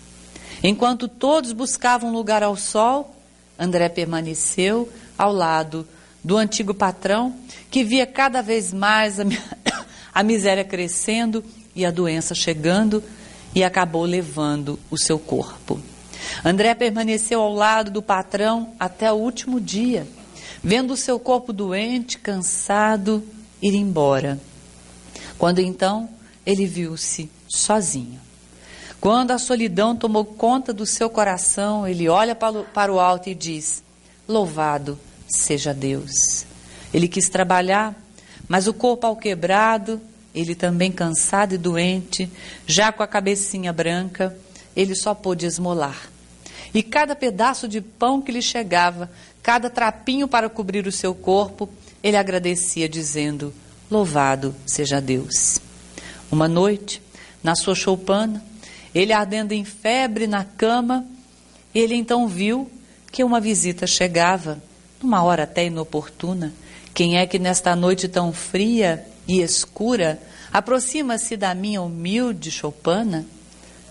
[0.63, 3.15] Enquanto todos buscavam lugar ao sol,
[3.57, 5.87] André permaneceu ao lado
[6.23, 7.35] do antigo patrão,
[7.69, 9.23] que via cada vez mais a,
[10.13, 11.43] a miséria crescendo
[11.75, 13.03] e a doença chegando
[13.55, 15.79] e acabou levando o seu corpo.
[16.43, 20.07] André permaneceu ao lado do patrão até o último dia,
[20.63, 23.23] vendo o seu corpo doente, cansado,
[23.61, 24.39] ir embora.
[25.37, 26.09] Quando então
[26.45, 28.19] ele viu-se sozinho.
[28.99, 33.83] Quando a solidão tomou conta do seu coração, ele olha para o alto e diz:
[34.27, 36.45] Louvado seja Deus.
[36.93, 37.95] Ele quis trabalhar,
[38.47, 39.99] mas o corpo ao quebrado,
[40.35, 42.29] ele também cansado e doente,
[42.67, 44.37] já com a cabecinha branca,
[44.75, 46.09] ele só pôde esmolar.
[46.73, 49.11] E cada pedaço de pão que lhe chegava,
[49.43, 51.69] cada trapinho para cobrir o seu corpo,
[52.01, 53.53] ele agradecia, dizendo:
[53.89, 55.59] Louvado seja Deus.
[56.31, 57.01] Uma noite,
[57.43, 58.43] na sua choupana,
[58.95, 61.05] ele ardendo em febre na cama,
[61.75, 62.71] ele então viu
[63.11, 64.61] que uma visita chegava,
[65.01, 66.53] numa hora até inoportuna.
[66.93, 70.21] Quem é que nesta noite tão fria e escura
[70.53, 73.25] aproxima-se da minha humilde choupana?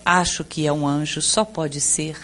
[0.05, 2.17] Acho que é um anjo, só pode ser.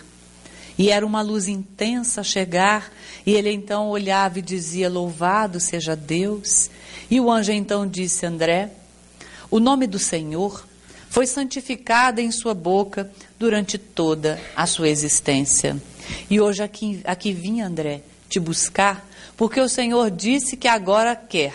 [0.78, 2.92] E era uma luz intensa chegar,
[3.26, 6.70] e ele então olhava e dizia: Louvado seja Deus.
[7.10, 8.72] E o anjo então disse: André,
[9.50, 10.68] o nome do Senhor
[11.10, 15.76] foi santificado em sua boca durante toda a sua existência.
[16.30, 21.54] E hoje aqui, aqui vim, André, te buscar, porque o Senhor disse que agora quer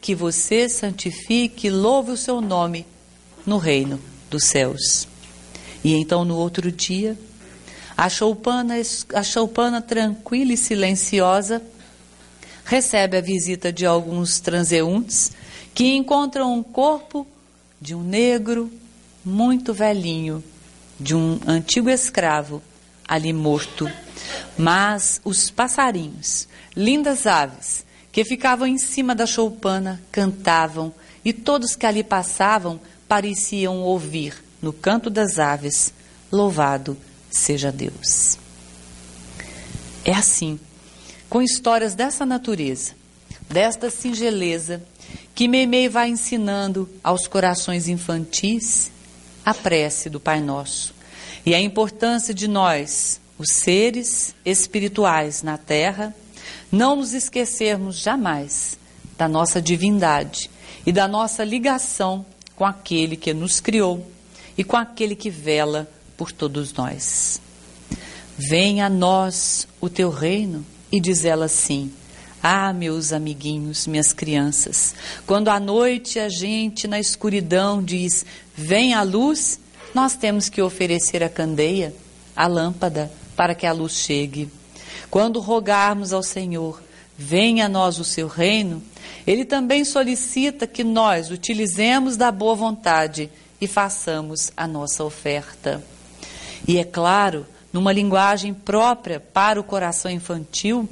[0.00, 2.86] que você santifique e louve o seu nome
[3.44, 5.11] no reino dos céus.
[5.84, 7.18] E então no outro dia,
[7.96, 8.74] a choupana,
[9.14, 11.62] a choupana tranquila e silenciosa
[12.64, 15.32] recebe a visita de alguns transeuntes
[15.74, 17.26] que encontram um corpo
[17.80, 18.72] de um negro
[19.24, 20.42] muito velhinho,
[20.98, 22.62] de um antigo escravo
[23.06, 23.90] ali morto.
[24.56, 30.92] Mas os passarinhos, lindas aves, que ficavam em cima da choupana, cantavam,
[31.24, 35.92] e todos que ali passavam pareciam ouvir, no canto das aves,
[36.30, 36.96] louvado
[37.28, 38.38] seja Deus.
[40.04, 40.58] É assim,
[41.28, 42.92] com histórias dessa natureza,
[43.50, 44.82] desta singeleza,
[45.34, 48.90] que Meimei vai ensinando aos corações infantis
[49.44, 50.94] a prece do Pai Nosso
[51.44, 56.14] e a importância de nós, os seres espirituais na Terra,
[56.70, 58.78] não nos esquecermos jamais
[59.18, 60.50] da nossa divindade
[60.86, 64.11] e da nossa ligação com aquele que nos criou
[64.56, 67.40] e com aquele que vela por todos nós.
[68.36, 71.92] Venha a nós o teu reino, e diz ela assim:
[72.42, 74.94] Ah, meus amiguinhos, minhas crianças,
[75.26, 79.58] quando à noite a gente na escuridão diz: Vem a luz,
[79.94, 81.94] nós temos que oferecer a candeia,
[82.36, 84.48] a lâmpada, para que a luz chegue.
[85.10, 86.82] Quando rogarmos ao Senhor,
[87.16, 88.82] venha a nós o seu reino,
[89.26, 93.30] ele também solicita que nós utilizemos da boa vontade
[93.62, 95.80] e façamos a nossa oferta.
[96.66, 100.88] E é claro, numa linguagem própria para o coração infantil,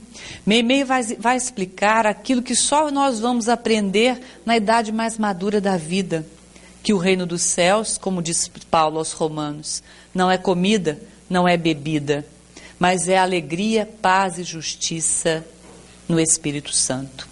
[0.47, 5.77] Meimei vai, vai explicar aquilo que só nós vamos aprender na idade mais madura da
[5.77, 6.25] vida.
[6.81, 9.83] Que o reino dos céus, como diz Paulo aos Romanos,
[10.15, 10.97] não é comida,
[11.29, 12.25] não é bebida,
[12.79, 15.45] mas é alegria, paz e justiça
[16.09, 17.29] no Espírito Santo.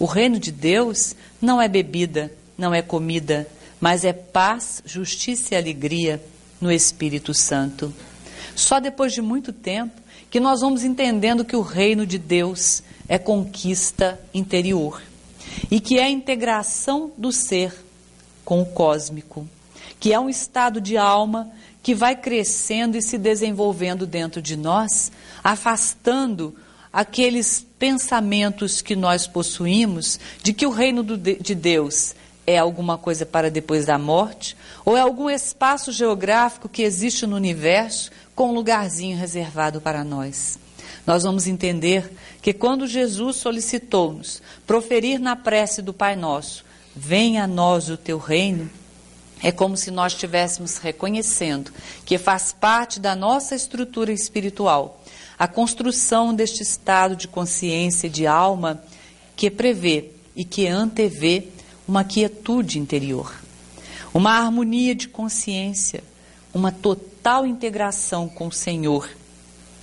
[0.00, 3.46] O reino de Deus não é bebida, não é comida,
[3.80, 6.22] mas é paz, justiça e alegria
[6.60, 7.92] no Espírito Santo.
[8.54, 13.18] Só depois de muito tempo que nós vamos entendendo que o reino de Deus é
[13.18, 15.02] conquista interior
[15.70, 17.72] e que é a integração do ser
[18.44, 19.46] com o cósmico,
[20.00, 21.50] que é um estado de alma
[21.82, 26.54] que vai crescendo e se desenvolvendo dentro de nós, afastando
[26.92, 32.14] aqueles pensamentos que nós possuímos de que o reino de Deus
[32.46, 34.56] é alguma coisa para depois da morte?
[34.84, 40.58] Ou é algum espaço geográfico que existe no universo, com um lugarzinho reservado para nós.
[41.06, 47.46] Nós vamos entender que quando Jesus solicitou-nos proferir na prece do Pai Nosso, venha a
[47.46, 48.70] nós o teu reino,
[49.42, 51.70] é como se nós estivéssemos reconhecendo
[52.04, 55.02] que faz parte da nossa estrutura espiritual
[55.38, 58.82] a construção deste estado de consciência e de alma
[59.36, 61.48] que prevê e que antevê
[61.86, 63.34] uma quietude interior,
[64.12, 66.02] uma harmonia de consciência,
[66.52, 69.08] uma total integração com o Senhor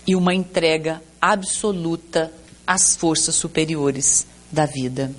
[0.07, 2.31] e uma entrega absoluta
[2.65, 5.13] às forças superiores da vida.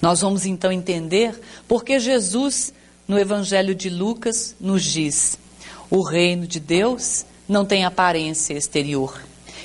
[0.00, 2.72] Nós vamos então entender porque Jesus,
[3.06, 5.38] no Evangelho de Lucas, nos diz:
[5.90, 9.20] o reino de Deus não tem aparência exterior.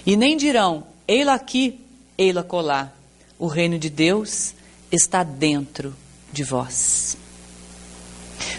[0.06, 1.80] E nem dirão, ei-la aqui,
[2.18, 2.96] ei-la colar.
[3.38, 4.54] O reino de Deus
[4.92, 5.96] está dentro
[6.32, 7.18] de vós.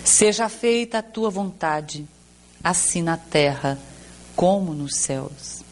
[0.05, 2.07] Seja feita a tua vontade,
[2.63, 3.79] assim na terra
[4.37, 5.63] como nos céus.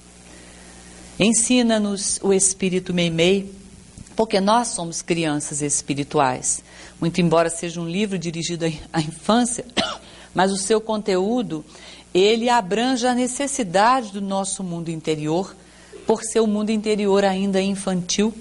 [1.19, 3.53] Ensina-nos o Espírito Meimei,
[4.17, 6.63] porque nós somos crianças espirituais.
[7.01, 9.65] Muito embora seja um livro dirigido à infância,
[10.35, 11.65] mas o seu conteúdo,
[12.13, 15.55] ele abrange a necessidade do nosso mundo interior,
[16.07, 18.35] por ser o mundo interior ainda infantil,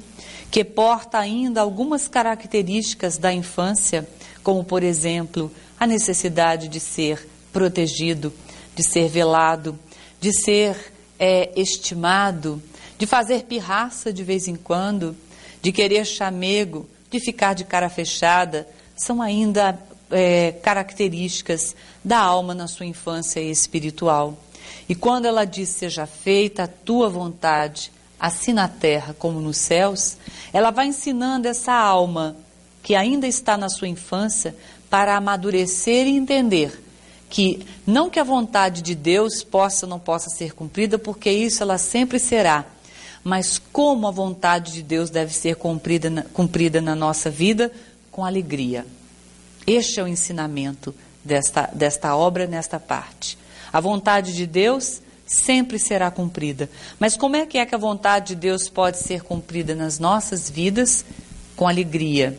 [0.52, 4.08] que porta ainda algumas características da infância,
[4.44, 8.34] como, por exemplo, a necessidade de ser protegido,
[8.76, 9.78] de ser velado,
[10.20, 12.62] de ser é, estimado,
[12.98, 15.16] de fazer pirraça de vez em quando,
[15.62, 19.80] de querer chamego, de ficar de cara fechada, são ainda
[20.12, 24.38] é, características da alma na sua infância espiritual.
[24.88, 30.18] E quando ela diz: Seja feita a tua vontade, assim na terra como nos céus,
[30.52, 32.36] ela vai ensinando essa alma
[32.84, 34.56] que ainda está na sua infância
[34.90, 36.84] para amadurecer e entender
[37.30, 41.62] que não que a vontade de Deus possa ou não possa ser cumprida, porque isso
[41.62, 42.66] ela sempre será,
[43.24, 47.72] mas como a vontade de Deus deve ser cumprida na, cumprida na nossa vida
[48.12, 48.86] com alegria.
[49.68, 53.38] Este é o ensinamento desta, desta obra nesta parte.
[53.72, 56.68] A vontade de Deus sempre será cumprida.
[57.00, 60.50] Mas como é que é que a vontade de Deus pode ser cumprida nas nossas
[60.50, 61.06] vidas?
[61.56, 62.38] Com alegria,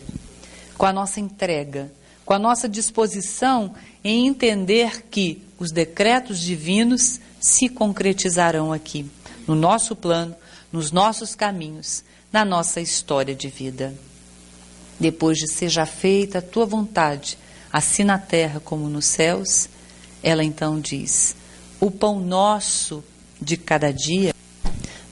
[0.77, 1.93] com a nossa entrega,
[2.25, 9.09] com a nossa disposição em entender que os decretos divinos se concretizarão aqui,
[9.47, 10.35] no nosso plano,
[10.73, 13.95] nos nossos caminhos, na nossa história de vida.
[14.99, 17.39] Depois de seja feita a tua vontade,
[17.73, 19.69] assim na terra como nos céus,
[20.23, 21.37] ela então diz:
[21.81, 23.03] O pão nosso
[23.41, 24.35] de cada dia,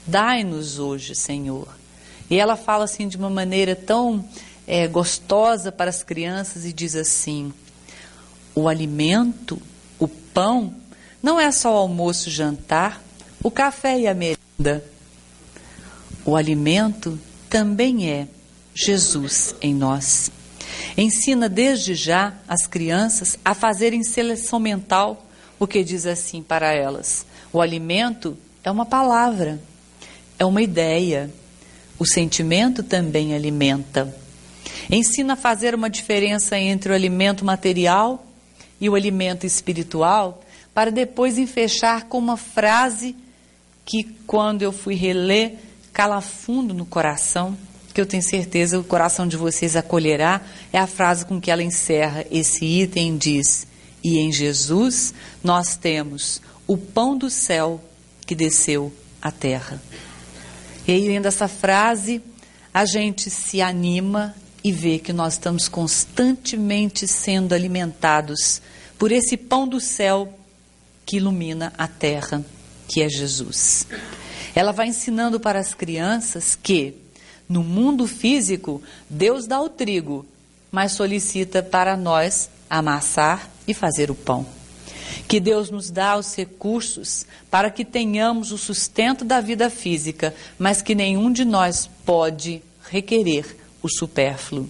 [0.06, 1.68] dai-nos hoje, Senhor.
[2.30, 4.24] E ela fala assim de uma maneira tão
[4.66, 7.52] é, gostosa para as crianças e diz assim:
[8.54, 9.60] o alimento,
[9.98, 10.74] o pão,
[11.22, 13.02] não é só o almoço, jantar,
[13.42, 14.84] o café e a merenda.
[16.24, 18.28] O alimento também é
[18.74, 20.30] Jesus em nós.
[20.96, 25.26] Ensina desde já as crianças a fazerem seleção mental,
[25.58, 29.60] o que diz assim para elas: o alimento é uma palavra,
[30.38, 31.30] é uma ideia.
[31.98, 34.14] O sentimento também alimenta.
[34.88, 38.24] Ensina a fazer uma diferença entre o alimento material
[38.80, 40.40] e o alimento espiritual,
[40.72, 43.16] para depois fechar com uma frase
[43.84, 45.56] que, quando eu fui reler,
[45.92, 47.56] cala fundo no coração
[47.98, 50.40] que eu tenho certeza o coração de vocês acolherá,
[50.72, 53.66] é a frase com que ela encerra esse item diz:
[54.08, 55.12] "E em Jesus
[55.44, 57.82] nós temos o pão do céu
[58.26, 58.90] que desceu
[59.20, 59.82] à terra".
[60.86, 62.22] E aí, lendo essa frase,
[62.72, 68.62] a gente se anima e vê que nós estamos constantemente sendo alimentados
[68.98, 70.32] por esse pão do céu
[71.04, 72.42] que ilumina a terra,
[72.88, 73.86] que é Jesus.
[74.54, 76.94] Ela vai ensinando para as crianças que
[77.46, 80.26] no mundo físico, Deus dá o trigo,
[80.70, 84.44] mas solicita para nós amassar e fazer o pão.
[85.28, 90.82] Que Deus nos dá os recursos para que tenhamos o sustento da vida física, mas
[90.82, 94.68] que nenhum de nós pode requerer o supérfluo.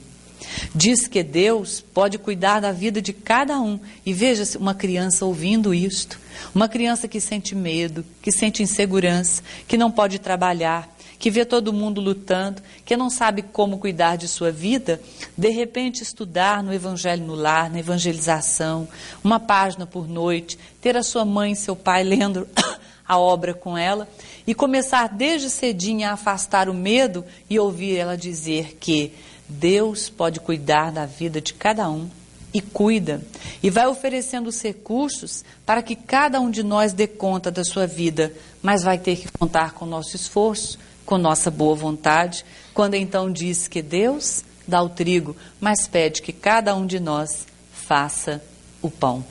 [0.75, 3.79] Diz que Deus pode cuidar da vida de cada um.
[4.05, 6.19] E veja uma criança ouvindo isto.
[6.55, 10.89] Uma criança que sente medo, que sente insegurança, que não pode trabalhar,
[11.19, 15.01] que vê todo mundo lutando, que não sabe como cuidar de sua vida,
[15.37, 18.89] de repente estudar no Evangelho no lar, na evangelização,
[19.23, 22.47] uma página por noite, ter a sua mãe e seu pai lendo
[23.07, 24.09] a obra com ela
[24.47, 29.13] e começar desde cedinho a afastar o medo e ouvir ela dizer que
[29.49, 32.09] Deus pode cuidar da vida de cada um
[32.53, 33.21] e cuida,
[33.63, 37.87] e vai oferecendo os recursos para que cada um de nós dê conta da sua
[37.87, 40.79] vida, mas vai ter que contar com o nosso esforço,
[41.09, 42.45] com nossa boa vontade,
[42.75, 47.47] quando então diz que Deus dá o trigo, mas pede que cada um de nós
[47.73, 48.45] faça
[48.83, 49.25] o pão.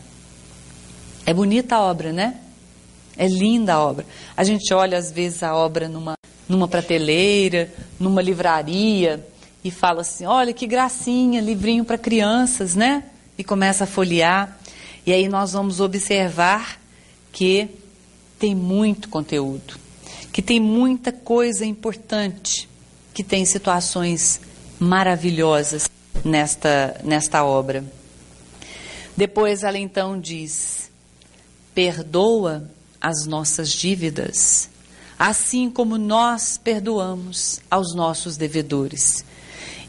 [1.24, 2.40] É bonita a obra, né?
[3.16, 4.08] É linda a obra.
[4.36, 6.16] A gente olha às vezes a obra numa,
[6.50, 9.24] numa prateleira, numa livraria
[9.64, 13.04] e fala assim: olha que gracinha, livrinho para crianças, né?
[13.38, 14.58] E começa a folhear.
[15.06, 16.82] E aí nós vamos observar
[17.32, 17.70] que
[18.40, 19.78] tem muito conteúdo,
[20.38, 22.70] que tem muita coisa importante,
[23.12, 24.40] que tem situações
[24.80, 25.90] maravilhosas
[26.24, 27.84] nesta, nesta obra.
[29.18, 30.92] Depois ela então diz:
[31.74, 32.70] perdoa
[33.02, 34.70] as nossas dívidas,
[35.18, 39.26] assim como nós perdoamos aos nossos devedores.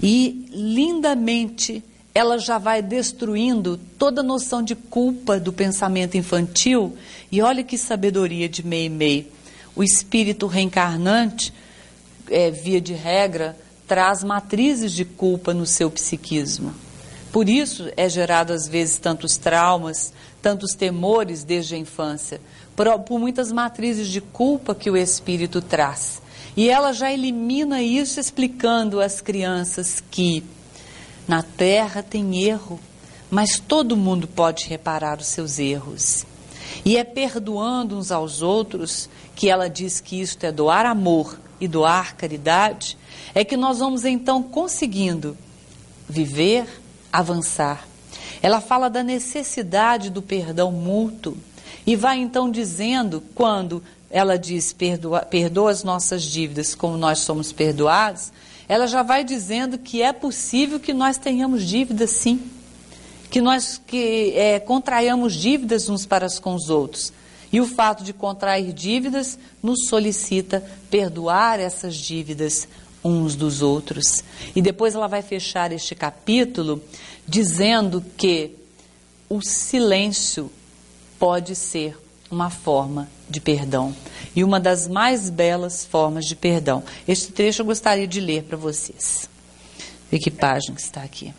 [0.02, 1.84] E lindamente
[2.14, 6.96] ela já vai destruindo toda noção de culpa do pensamento infantil.
[7.30, 9.30] E olha que sabedoria de Mei Mei.
[9.78, 11.54] O espírito reencarnante,
[12.28, 13.56] é, via de regra,
[13.86, 16.74] traz matrizes de culpa no seu psiquismo.
[17.30, 20.12] Por isso é gerado às vezes tantos traumas,
[20.42, 22.40] tantos temores desde a infância,
[22.74, 26.20] por, por muitas matrizes de culpa que o espírito traz.
[26.56, 30.42] E ela já elimina isso explicando às crianças que
[31.28, 32.80] na terra tem erro,
[33.30, 36.26] mas todo mundo pode reparar os seus erros.
[36.84, 41.66] E é perdoando uns aos outros que ela diz que isto é doar amor e
[41.66, 42.96] doar caridade,
[43.34, 45.36] é que nós vamos então conseguindo
[46.08, 46.66] viver,
[47.12, 47.86] avançar.
[48.42, 51.36] Ela fala da necessidade do perdão mútuo
[51.86, 57.52] e vai então dizendo quando ela diz perdoa, perdoa as nossas dívidas como nós somos
[57.52, 58.32] perdoados,
[58.68, 62.40] ela já vai dizendo que é possível que nós tenhamos dívidas sim,
[63.30, 67.12] que nós que é, contraiamos dívidas uns para com os outros.
[67.50, 72.68] E o fato de contrair dívidas nos solicita perdoar essas dívidas
[73.02, 74.22] uns dos outros.
[74.54, 76.82] E depois ela vai fechar este capítulo
[77.26, 78.54] dizendo que
[79.28, 80.50] o silêncio
[81.18, 81.96] pode ser
[82.30, 83.94] uma forma de perdão
[84.36, 86.82] e uma das mais belas formas de perdão.
[87.06, 89.28] Este trecho eu gostaria de ler para vocês.
[90.10, 91.32] Vê que página que está aqui.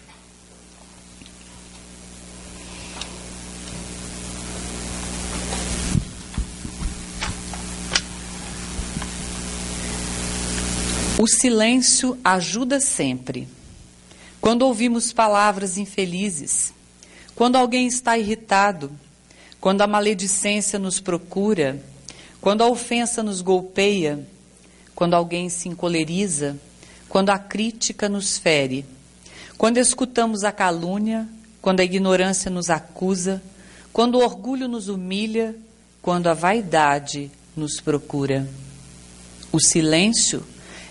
[11.22, 13.45] O silêncio ajuda sempre.
[14.39, 16.74] Quando ouvimos palavras infelizes,
[17.36, 18.89] quando alguém está irritado,
[19.59, 21.84] quando a maledicência nos procura,
[22.39, 24.26] quando a ofensa nos golpeia,
[24.95, 26.57] quando alguém se encoleriza,
[27.09, 28.86] quando a crítica nos fere,
[29.57, 31.28] quando escutamos a calúnia,
[31.61, 33.43] quando a ignorância nos acusa,
[33.91, 35.53] quando o orgulho nos humilha,
[36.01, 38.47] quando a vaidade nos procura.
[39.51, 40.45] O silêncio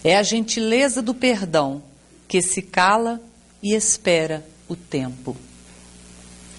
[0.08, 1.82] é a gentileza do perdão
[2.26, 3.20] que se cala
[3.62, 5.36] e espera o tempo.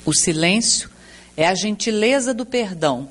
[0.05, 0.87] O silêncio
[1.35, 3.09] é a gentileza do perdão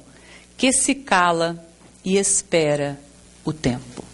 [0.57, 1.67] que se cala
[2.05, 3.01] e espera
[3.45, 4.05] o tempo.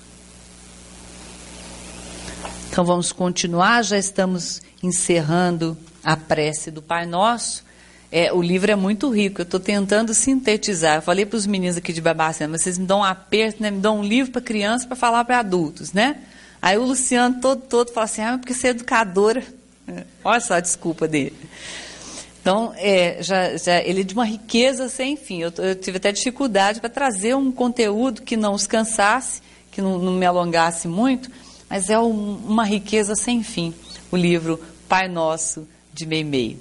[2.70, 7.62] Então vamos continuar, já estamos encerrando a prece do Pai Nosso.
[8.10, 10.96] É, o livro é muito rico, eu estou tentando sintetizar.
[10.96, 13.70] Eu falei para os meninos aqui de Babacena, vocês me dão um aperto, né?
[13.70, 16.18] me dão um livro para criança para falar para adultos, né?
[16.62, 19.42] Aí o Luciano todo, todo fala assim, ah, porque você é educadora.
[20.24, 21.36] Olha só a desculpa dele.
[22.40, 25.40] Então, é, já, já, ele é de uma riqueza sem fim.
[25.40, 29.98] Eu, eu tive até dificuldade para trazer um conteúdo que não os cansasse, que não,
[29.98, 31.30] não me alongasse muito,
[31.68, 33.74] mas é um, uma riqueza sem fim,
[34.10, 36.58] o livro Pai Nosso de Meimei.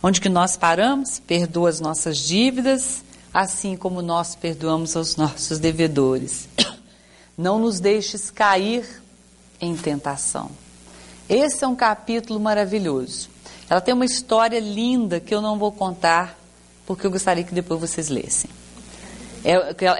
[0.00, 1.18] Onde que nós paramos?
[1.18, 3.02] Perdoa as nossas dívidas,
[3.34, 6.48] assim como nós perdoamos aos nossos devedores.
[7.36, 8.86] Não nos deixes cair
[9.60, 10.50] em tentação.
[11.28, 13.28] Esse é um capítulo maravilhoso.
[13.68, 16.38] Ela tem uma história linda que eu não vou contar,
[16.86, 18.48] porque eu gostaria que depois vocês lessem.
[19.44, 19.52] É,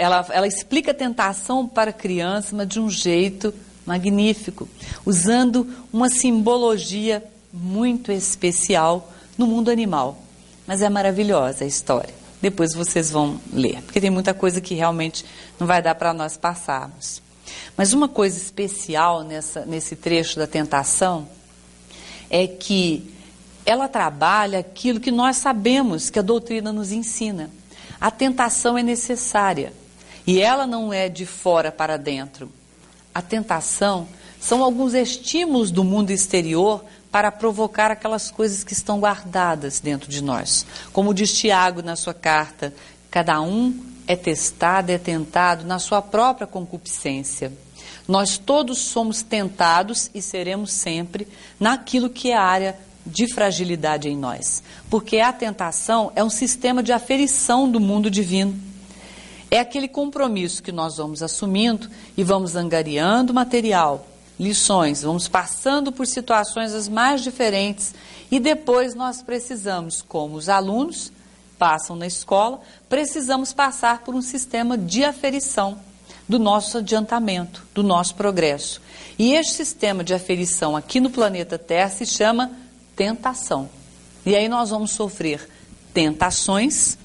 [0.02, 3.52] ela, ela explica a tentação para criança, mas de um jeito
[3.84, 4.66] magnífico,
[5.04, 7.22] usando uma simbologia
[7.52, 10.18] muito especial no mundo animal.
[10.66, 12.12] Mas é maravilhosa a história.
[12.42, 15.24] Depois vocês vão ler, porque tem muita coisa que realmente
[15.58, 17.22] não vai dar para nós passarmos.
[17.76, 21.28] Mas uma coisa especial nessa, nesse trecho da tentação
[22.28, 23.14] é que
[23.64, 27.50] ela trabalha aquilo que nós sabemos que a doutrina nos ensina.
[28.00, 29.72] A tentação é necessária
[30.26, 32.50] e ela não é de fora para dentro.
[33.14, 34.06] A tentação
[34.40, 40.22] são alguns estímulos do mundo exterior para provocar aquelas coisas que estão guardadas dentro de
[40.22, 40.66] nós.
[40.92, 42.74] Como diz Tiago na sua carta,
[43.10, 43.74] cada um
[44.06, 47.52] é testado, é tentado na sua própria concupiscência.
[48.06, 51.28] Nós todos somos tentados e seremos sempre
[51.60, 54.62] naquilo que é a área de fragilidade em nós.
[54.90, 58.58] Porque a tentação é um sistema de aferição do mundo divino.
[59.50, 64.06] É aquele compromisso que nós vamos assumindo e vamos angariando material,
[64.38, 67.94] lições, vamos passando por situações as mais diferentes
[68.30, 71.10] e depois nós precisamos, como os alunos
[71.58, 75.78] passam na escola, precisamos passar por um sistema de aferição
[76.28, 78.80] do nosso adiantamento, do nosso progresso.
[79.18, 82.52] E este sistema de aferição aqui no planeta Terra se chama
[82.94, 83.68] tentação.
[84.24, 85.48] E aí nós vamos sofrer
[85.92, 86.98] tentações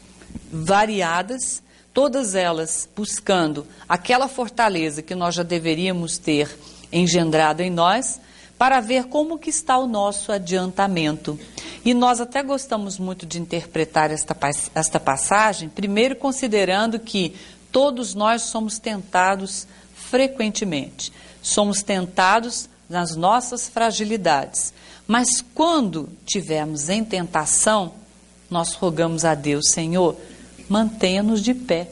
[0.51, 1.63] variadas,
[1.93, 6.55] todas elas buscando aquela fortaleza que nós já deveríamos ter
[6.93, 8.21] engendrado em nós,
[8.57, 11.37] para ver como que está o nosso adiantamento.
[11.83, 14.35] E nós até gostamos muito de interpretar esta,
[14.73, 17.35] esta passagem, primeiro considerando que
[17.71, 21.11] todos nós somos tentados frequentemente.
[21.41, 24.73] Somos tentados nas nossas fragilidades.
[25.07, 27.93] Mas quando tivermos em tentação,
[28.49, 30.15] nós rogamos a Deus, Senhor,
[30.69, 31.89] mantenha-nos de pé.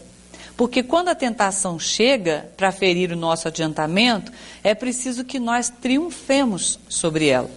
[0.62, 4.32] Porque quando a tentação chega para ferir o nosso adiantamento,
[4.64, 7.50] é preciso que nós triunfemos sobre ela.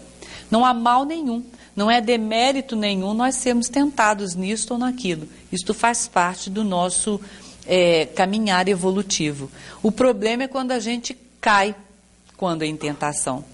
[0.50, 1.44] Não há mal nenhum,
[1.76, 5.28] não é demérito nenhum nós sermos tentados nisto ou naquilo.
[5.52, 7.20] Isto faz parte do nosso
[7.66, 9.50] é, caminhar evolutivo.
[9.82, 11.76] O problema é quando a gente cai
[12.38, 13.44] quando é em tentação.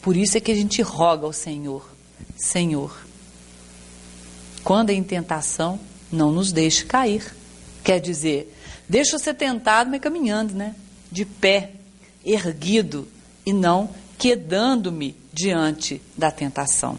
[0.00, 1.84] Por isso é que a gente roga ao Senhor:
[2.36, 2.96] Senhor,
[4.62, 5.80] quando é em tentação,
[6.12, 7.34] não nos deixe cair.
[7.82, 8.54] Quer dizer,
[8.88, 10.74] deixa ser tentado, mas caminhando, né?
[11.10, 11.72] De pé,
[12.24, 13.08] erguido
[13.44, 16.98] e não quedando-me diante da tentação.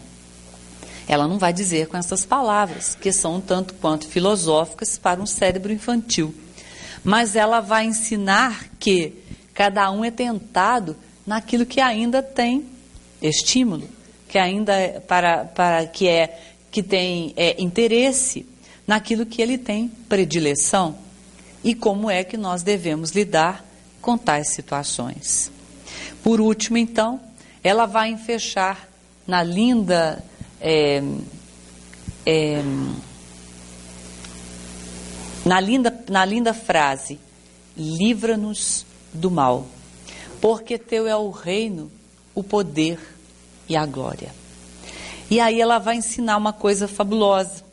[1.08, 5.26] Ela não vai dizer com essas palavras, que são um tanto quanto filosóficas para um
[5.26, 6.34] cérebro infantil.
[7.04, 9.14] Mas ela vai ensinar que
[9.54, 12.66] cada um é tentado naquilo que ainda tem
[13.22, 13.88] estímulo,
[14.28, 18.46] que ainda é para, para que é que tem é, interesse
[18.86, 21.05] naquilo que ele tem predileção
[21.66, 23.64] e como é que nós devemos lidar
[24.00, 25.50] com tais situações.
[26.22, 27.20] Por último, então,
[27.62, 28.88] ela vai fechar
[29.26, 30.24] na linda
[30.60, 31.02] é,
[32.24, 32.62] é,
[35.44, 37.18] na linda, na linda frase:
[37.76, 39.66] livra-nos do mal,
[40.40, 41.90] porque teu é o reino,
[42.32, 43.00] o poder
[43.68, 44.32] e a glória.
[45.28, 47.64] E aí ela vai ensinar uma coisa fabulosa: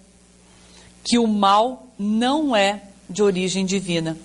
[1.03, 2.81] que o mal não é
[3.13, 4.17] de origem divina.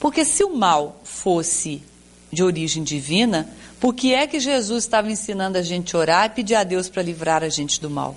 [0.00, 1.82] Porque se o mal fosse
[2.32, 6.30] de origem divina, por que é que Jesus estava ensinando a gente a orar e
[6.30, 8.16] pedir a Deus para livrar a gente do mal?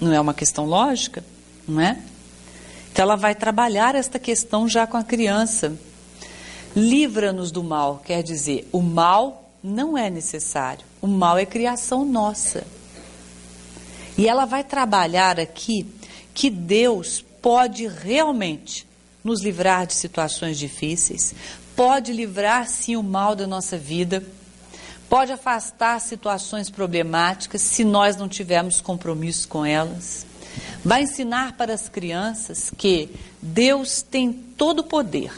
[0.00, 1.24] Não é uma questão lógica,
[1.66, 1.98] não é?
[2.90, 5.76] Então ela vai trabalhar esta questão já com a criança.
[6.74, 10.84] Livra-nos do mal, quer dizer, o mal não é necessário.
[11.00, 12.64] O mal é criação nossa.
[14.16, 15.86] E ela vai trabalhar aqui
[16.34, 18.86] que Deus pode realmente
[19.22, 21.34] nos livrar de situações difíceis,
[21.76, 24.22] pode livrar sim o mal da nossa vida,
[25.08, 30.26] pode afastar situações problemáticas se nós não tivermos compromisso com elas.
[30.84, 33.10] Vai ensinar para as crianças que
[33.40, 35.32] Deus tem todo o poder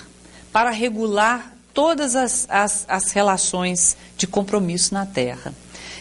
[0.53, 5.53] para regular todas as, as, as relações de compromisso na terra.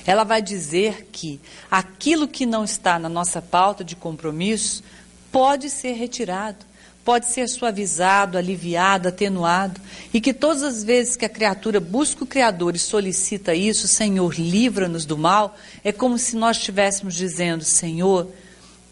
[0.05, 1.39] Ela vai dizer que
[1.71, 4.83] aquilo que não está na nossa pauta de compromisso
[5.31, 6.63] pode ser retirado,
[7.03, 9.79] pode ser suavizado, aliviado, atenuado,
[10.13, 14.33] e que todas as vezes que a criatura busca o Criador e solicita isso, Senhor,
[14.39, 18.31] livra-nos do mal, é como se nós estivéssemos dizendo: Senhor,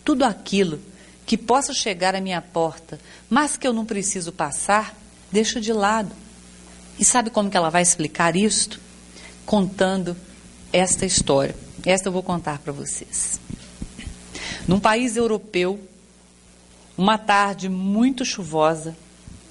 [0.03, 0.79] tudo aquilo
[1.25, 2.99] que possa chegar à minha porta,
[3.29, 4.95] mas que eu não preciso passar,
[5.31, 6.11] deixa de lado.
[6.99, 8.79] E sabe como que ela vai explicar isto?
[9.45, 10.15] Contando
[10.73, 11.55] esta história.
[11.85, 13.39] Esta eu vou contar para vocês.
[14.67, 15.79] Num país europeu,
[17.01, 18.95] uma tarde muito chuvosa,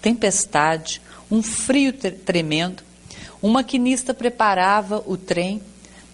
[0.00, 2.84] tempestade, um frio tremendo,
[3.42, 5.60] um maquinista preparava o trem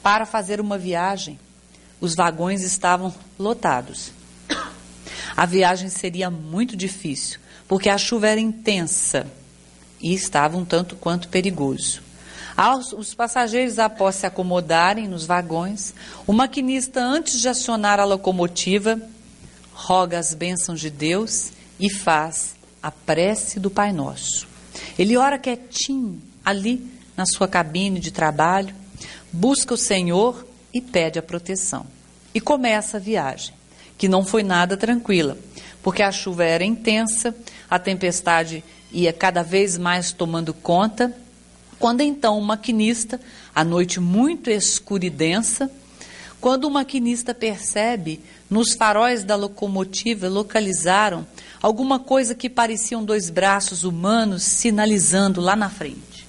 [0.02, 1.38] para fazer uma viagem.
[2.00, 4.12] Os vagões estavam lotados.
[5.36, 9.26] A viagem seria muito difícil, porque a chuva era intensa
[10.00, 12.00] e estava um tanto quanto perigoso.
[12.96, 15.92] Os passageiros, após se acomodarem nos vagões,
[16.26, 18.98] o maquinista, antes de acionar a locomotiva,
[19.76, 24.48] roga as bênçãos de Deus e faz a prece do Pai Nosso.
[24.98, 28.74] Ele ora quietinho ali na sua cabine de trabalho,
[29.30, 31.86] busca o Senhor e pede a proteção.
[32.34, 33.54] E começa a viagem,
[33.98, 35.36] que não foi nada tranquila,
[35.82, 37.36] porque a chuva era intensa,
[37.68, 41.14] a tempestade ia cada vez mais tomando conta,
[41.78, 43.20] quando então o maquinista,
[43.54, 45.70] a noite muito escura e densa,
[46.40, 51.26] quando o maquinista percebe, nos faróis da locomotiva localizaram
[51.62, 56.26] alguma coisa que pareciam dois braços humanos sinalizando lá na frente.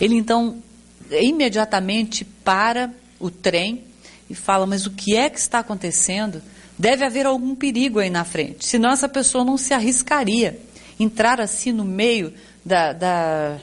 [0.00, 0.62] Ele então
[1.10, 3.84] imediatamente para o trem
[4.28, 6.42] e fala: Mas o que é que está acontecendo?
[6.78, 10.58] Deve haver algum perigo aí na frente, senão essa pessoa não se arriscaria
[10.98, 12.32] entrar assim no meio
[12.64, 13.58] da, da,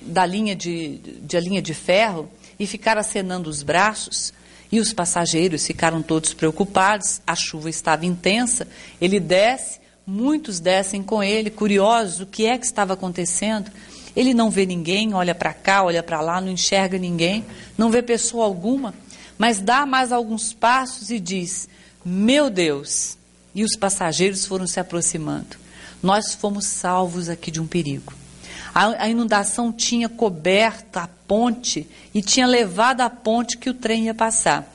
[0.00, 4.32] da linha, de, de, linha de ferro e ficar acenando os braços.
[4.70, 8.66] E os passageiros ficaram todos preocupados, a chuva estava intensa,
[9.00, 13.70] ele desce, muitos descem com ele, curiosos, o que é que estava acontecendo.
[14.14, 17.44] Ele não vê ninguém, olha para cá, olha para lá, não enxerga ninguém,
[17.76, 18.94] não vê pessoa alguma,
[19.38, 21.68] mas dá mais alguns passos e diz:
[22.04, 23.16] Meu Deus!
[23.54, 25.56] E os passageiros foram se aproximando.
[26.02, 28.12] Nós fomos salvos aqui de um perigo.
[28.76, 34.04] A, a inundação tinha coberto a ponte e tinha levado a ponte que o trem
[34.04, 34.70] ia passar.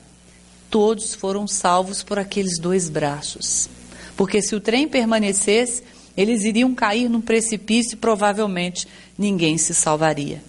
[0.68, 3.70] Todos foram salvos por aqueles dois braços.
[4.16, 5.84] Porque se o trem permanecesse,
[6.16, 10.42] eles iriam cair num precipício e provavelmente ninguém se salvaria.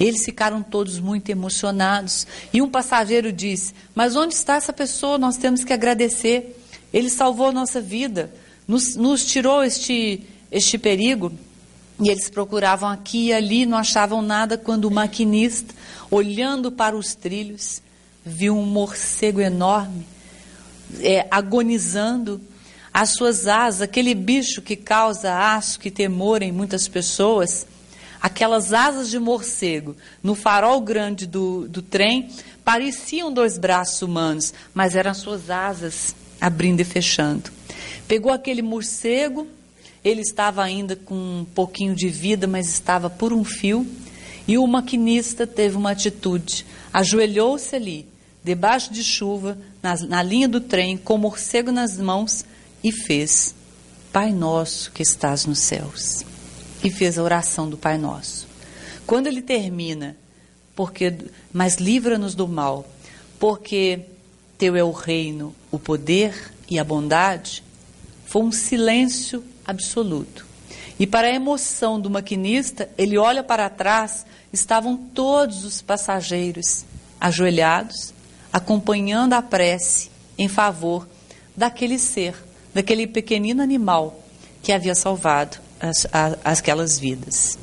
[0.00, 2.26] Eles ficaram todos muito emocionados.
[2.52, 5.18] E um passageiro disse: Mas onde está essa pessoa?
[5.18, 6.60] Nós temos que agradecer.
[6.92, 8.34] Ele salvou a nossa vida,
[8.66, 11.32] nos, nos tirou este, este perigo.
[12.02, 15.72] E eles procuravam aqui e ali, não achavam nada, quando o maquinista,
[16.10, 17.80] olhando para os trilhos,
[18.24, 20.04] viu um morcego enorme,
[21.00, 22.40] é, agonizando,
[22.92, 27.66] as suas asas, aquele bicho que causa asco e temor em muitas pessoas,
[28.20, 32.30] aquelas asas de morcego no farol grande do, do trem
[32.64, 37.50] pareciam dois braços humanos, mas eram suas asas abrindo e fechando.
[38.08, 39.46] Pegou aquele morcego
[40.04, 43.86] ele estava ainda com um pouquinho de vida, mas estava por um fio.
[44.46, 46.66] E o maquinista teve uma atitude.
[46.92, 48.08] Ajoelhou-se ali,
[48.42, 52.44] debaixo de chuva, na, na linha do trem, com o morcego nas mãos,
[52.82, 53.54] e fez:
[54.12, 56.24] Pai nosso que estás nos céus.
[56.82, 58.48] E fez a oração do Pai Nosso.
[59.06, 60.16] Quando ele termina,
[60.74, 61.14] porque
[61.52, 62.90] mas livra-nos do mal,
[63.38, 64.00] porque
[64.58, 67.62] teu é o reino, o poder e a bondade,
[68.26, 70.46] foi um silêncio absoluto.
[70.98, 76.84] E para a emoção do maquinista, ele olha para trás, estavam todos os passageiros
[77.20, 78.12] ajoelhados,
[78.52, 81.08] acompanhando a prece em favor
[81.56, 82.34] daquele ser,
[82.74, 84.22] daquele pequenino animal
[84.62, 87.58] que havia salvado as, as, aquelas vidas.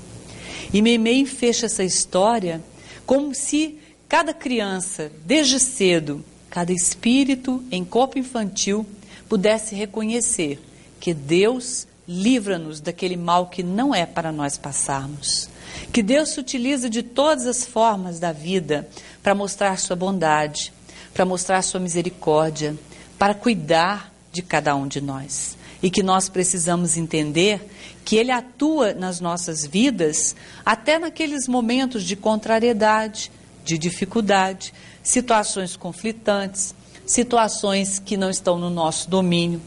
[0.73, 2.61] E Meimei fecha essa história
[3.05, 8.85] como se cada criança, desde cedo, cada espírito em corpo infantil,
[9.27, 10.59] pudesse reconhecer
[10.99, 15.47] que Deus livra-nos daquele mal que não é para nós passarmos.
[15.93, 18.89] Que Deus se utiliza de todas as formas da vida
[19.21, 20.73] para mostrar sua bondade,
[21.13, 22.75] para mostrar sua misericórdia,
[23.17, 25.57] para cuidar de cada um de nós.
[25.81, 27.69] E que nós precisamos entender
[28.03, 30.35] que Ele atua nas nossas vidas
[30.65, 33.31] até naqueles momentos de contrariedade,
[33.63, 34.73] de dificuldade,
[35.03, 36.73] situações conflitantes,
[37.05, 39.61] situações que não estão no nosso domínio.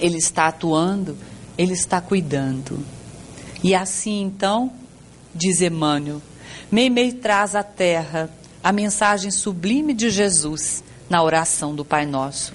[0.00, 1.16] Ele está atuando
[1.60, 2.82] ele está cuidando.
[3.62, 4.72] E assim então,
[5.34, 6.22] diz Emmanuel,
[6.72, 8.30] Meimei traz à terra
[8.64, 12.54] a mensagem sublime de Jesus na oração do Pai Nosso.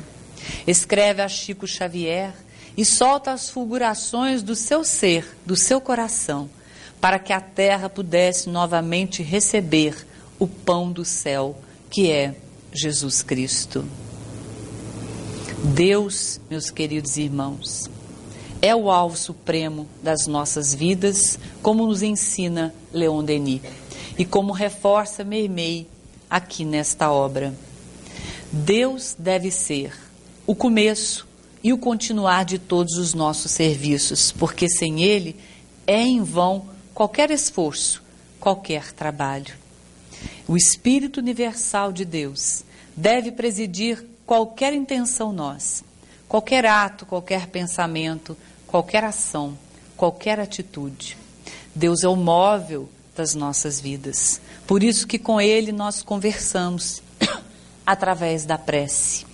[0.65, 2.33] Escreve a Chico Xavier
[2.75, 6.49] e solta as fulgurações do seu ser, do seu coração,
[6.99, 10.07] para que a terra pudesse novamente receber
[10.39, 11.55] o pão do céu,
[11.91, 12.35] que é
[12.73, 13.85] Jesus Cristo.
[15.73, 17.89] Deus, meus queridos irmãos,
[18.61, 23.61] é o alvo supremo das nossas vidas, como nos ensina Leon Denis
[24.17, 25.87] e como reforça Meimei
[26.29, 27.53] aqui nesta obra.
[28.51, 29.91] Deus deve ser
[30.45, 31.27] o começo
[31.63, 35.35] e o continuar de todos os nossos serviços, porque sem Ele
[35.87, 38.03] é em vão qualquer esforço,
[38.39, 39.55] qualquer trabalho.
[40.47, 42.63] O Espírito Universal de Deus
[42.95, 45.83] deve presidir qualquer intenção nossa,
[46.27, 48.35] qualquer ato, qualquer pensamento,
[48.67, 49.57] qualquer ação,
[49.95, 51.17] qualquer atitude.
[51.73, 54.41] Deus é o móvel das nossas vidas.
[54.67, 57.01] Por isso que com Ele nós conversamos
[57.85, 59.25] através da prece.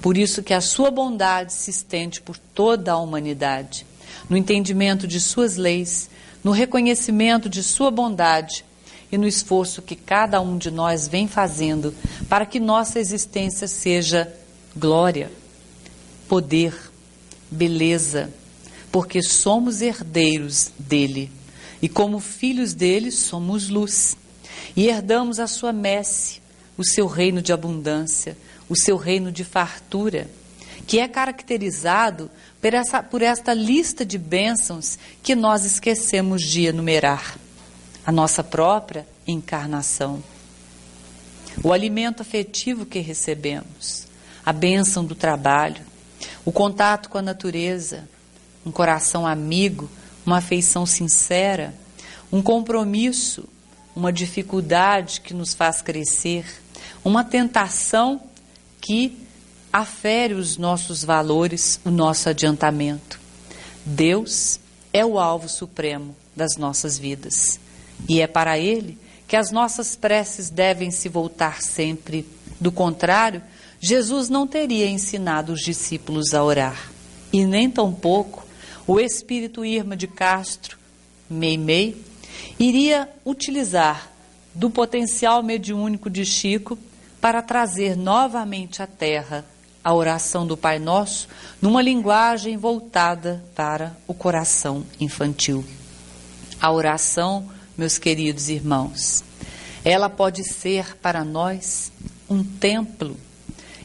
[0.00, 3.86] Por isso que a sua bondade se estende por toda a humanidade,
[4.28, 6.10] no entendimento de suas leis,
[6.42, 8.64] no reconhecimento de sua bondade
[9.10, 11.94] e no esforço que cada um de nós vem fazendo
[12.28, 14.32] para que nossa existência seja
[14.76, 15.30] glória,
[16.28, 16.74] poder,
[17.50, 18.30] beleza,
[18.92, 21.30] porque somos herdeiros dele
[21.80, 24.16] e, como filhos dele, somos luz
[24.76, 26.40] e herdamos a sua messe,
[26.76, 28.36] o seu reino de abundância,
[28.68, 30.28] o seu reino de fartura,
[30.86, 32.30] que é caracterizado
[32.60, 37.38] por essa, por esta lista de bênçãos que nós esquecemos de enumerar.
[38.08, 40.24] A nossa própria encarnação,
[41.62, 44.06] o alimento afetivo que recebemos,
[44.42, 45.84] a bênção do trabalho,
[46.42, 48.08] o contato com a natureza,
[48.64, 49.90] um coração amigo,
[50.24, 51.74] uma afeição sincera,
[52.32, 53.46] um compromisso,
[53.94, 56.46] uma dificuldade que nos faz crescer,
[57.04, 58.22] uma tentação
[58.80, 59.18] que
[59.70, 63.20] afere os nossos valores, o nosso adiantamento.
[63.84, 64.58] Deus
[64.94, 67.60] é o alvo supremo das nossas vidas
[68.06, 72.26] e é para Ele que as nossas preces devem se voltar sempre.
[72.60, 73.42] Do contrário,
[73.80, 76.90] Jesus não teria ensinado os discípulos a orar.
[77.32, 78.46] E nem tampouco
[78.86, 80.78] o espírito Irma de Castro,
[81.28, 82.02] Meimei,
[82.58, 84.10] iria utilizar
[84.54, 86.78] do potencial mediúnico de Chico
[87.20, 89.44] para trazer novamente à Terra
[89.84, 91.28] a oração do Pai Nosso
[91.60, 95.64] numa linguagem voltada para o coração infantil.
[96.60, 99.22] A oração, meus queridos irmãos,
[99.84, 101.92] ela pode ser para nós
[102.28, 103.16] um templo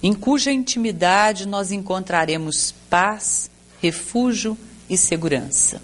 [0.02, 4.58] em cuja intimidade nós encontraremos paz, refúgio
[4.90, 5.80] e segurança.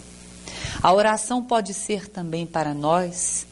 [0.81, 3.45] A oração pode ser também para nós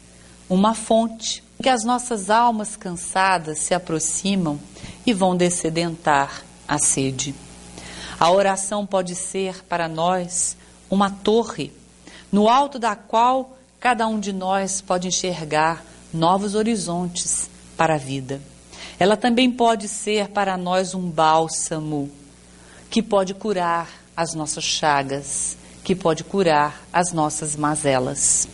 [0.49, 4.59] uma fonte que as nossas almas cansadas se aproximam
[5.05, 7.35] e vão descedentar a sede.
[8.19, 10.57] A oração pode ser para nós
[10.89, 11.71] uma torre,
[12.31, 18.41] no alto da qual cada um de nós pode enxergar novos horizontes para a vida.
[18.99, 22.11] Ela também pode ser para nós um bálsamo
[22.89, 28.47] que pode curar as nossas chagas, que pode curar as nossas mazelas.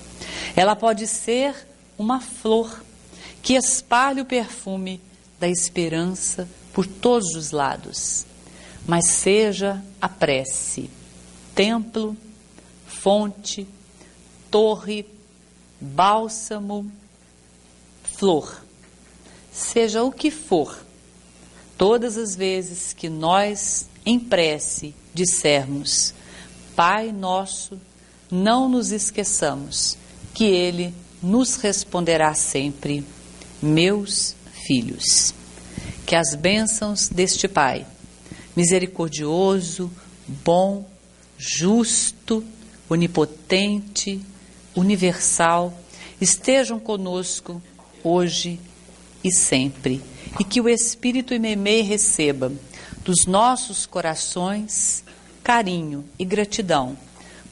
[0.55, 1.55] Ela pode ser
[1.97, 2.83] uma flor
[3.41, 5.01] que espalhe o perfume
[5.39, 8.25] da esperança por todos os lados.
[8.85, 10.89] Mas seja a prece
[11.53, 12.17] templo,
[12.87, 13.67] fonte,
[14.49, 15.05] torre,
[15.83, 16.89] bálsamo,
[18.03, 18.63] flor
[19.53, 20.75] seja o que for,
[21.77, 26.13] todas as vezes que nós, em prece, dissermos:
[26.75, 27.79] Pai nosso,
[28.31, 29.95] não nos esqueçamos
[30.33, 33.05] que Ele nos responderá sempre,
[33.61, 35.33] meus filhos.
[36.05, 37.85] Que as bênçãos deste Pai,
[38.55, 39.91] misericordioso,
[40.27, 40.85] bom,
[41.37, 42.43] justo,
[42.89, 44.19] onipotente,
[44.75, 45.73] universal,
[46.19, 47.61] estejam conosco
[48.03, 48.59] hoje
[49.23, 50.01] e sempre,
[50.39, 52.51] e que o Espírito Imemei receba
[53.03, 55.03] dos nossos corações
[55.43, 56.97] carinho e gratidão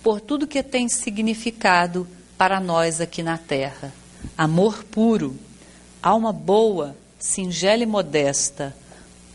[0.01, 2.07] por tudo que tem significado
[2.37, 3.93] para nós aqui na terra.
[4.37, 5.37] Amor puro,
[6.01, 8.75] alma boa, singela e modesta,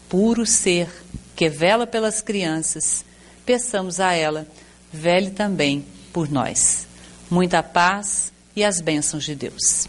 [0.08, 0.88] puro ser
[1.36, 3.04] que vela pelas crianças,
[3.44, 4.46] peçamos a ela,
[4.92, 6.85] vele também por nós.
[7.30, 9.88] Muita paz e as bênçãos de Deus.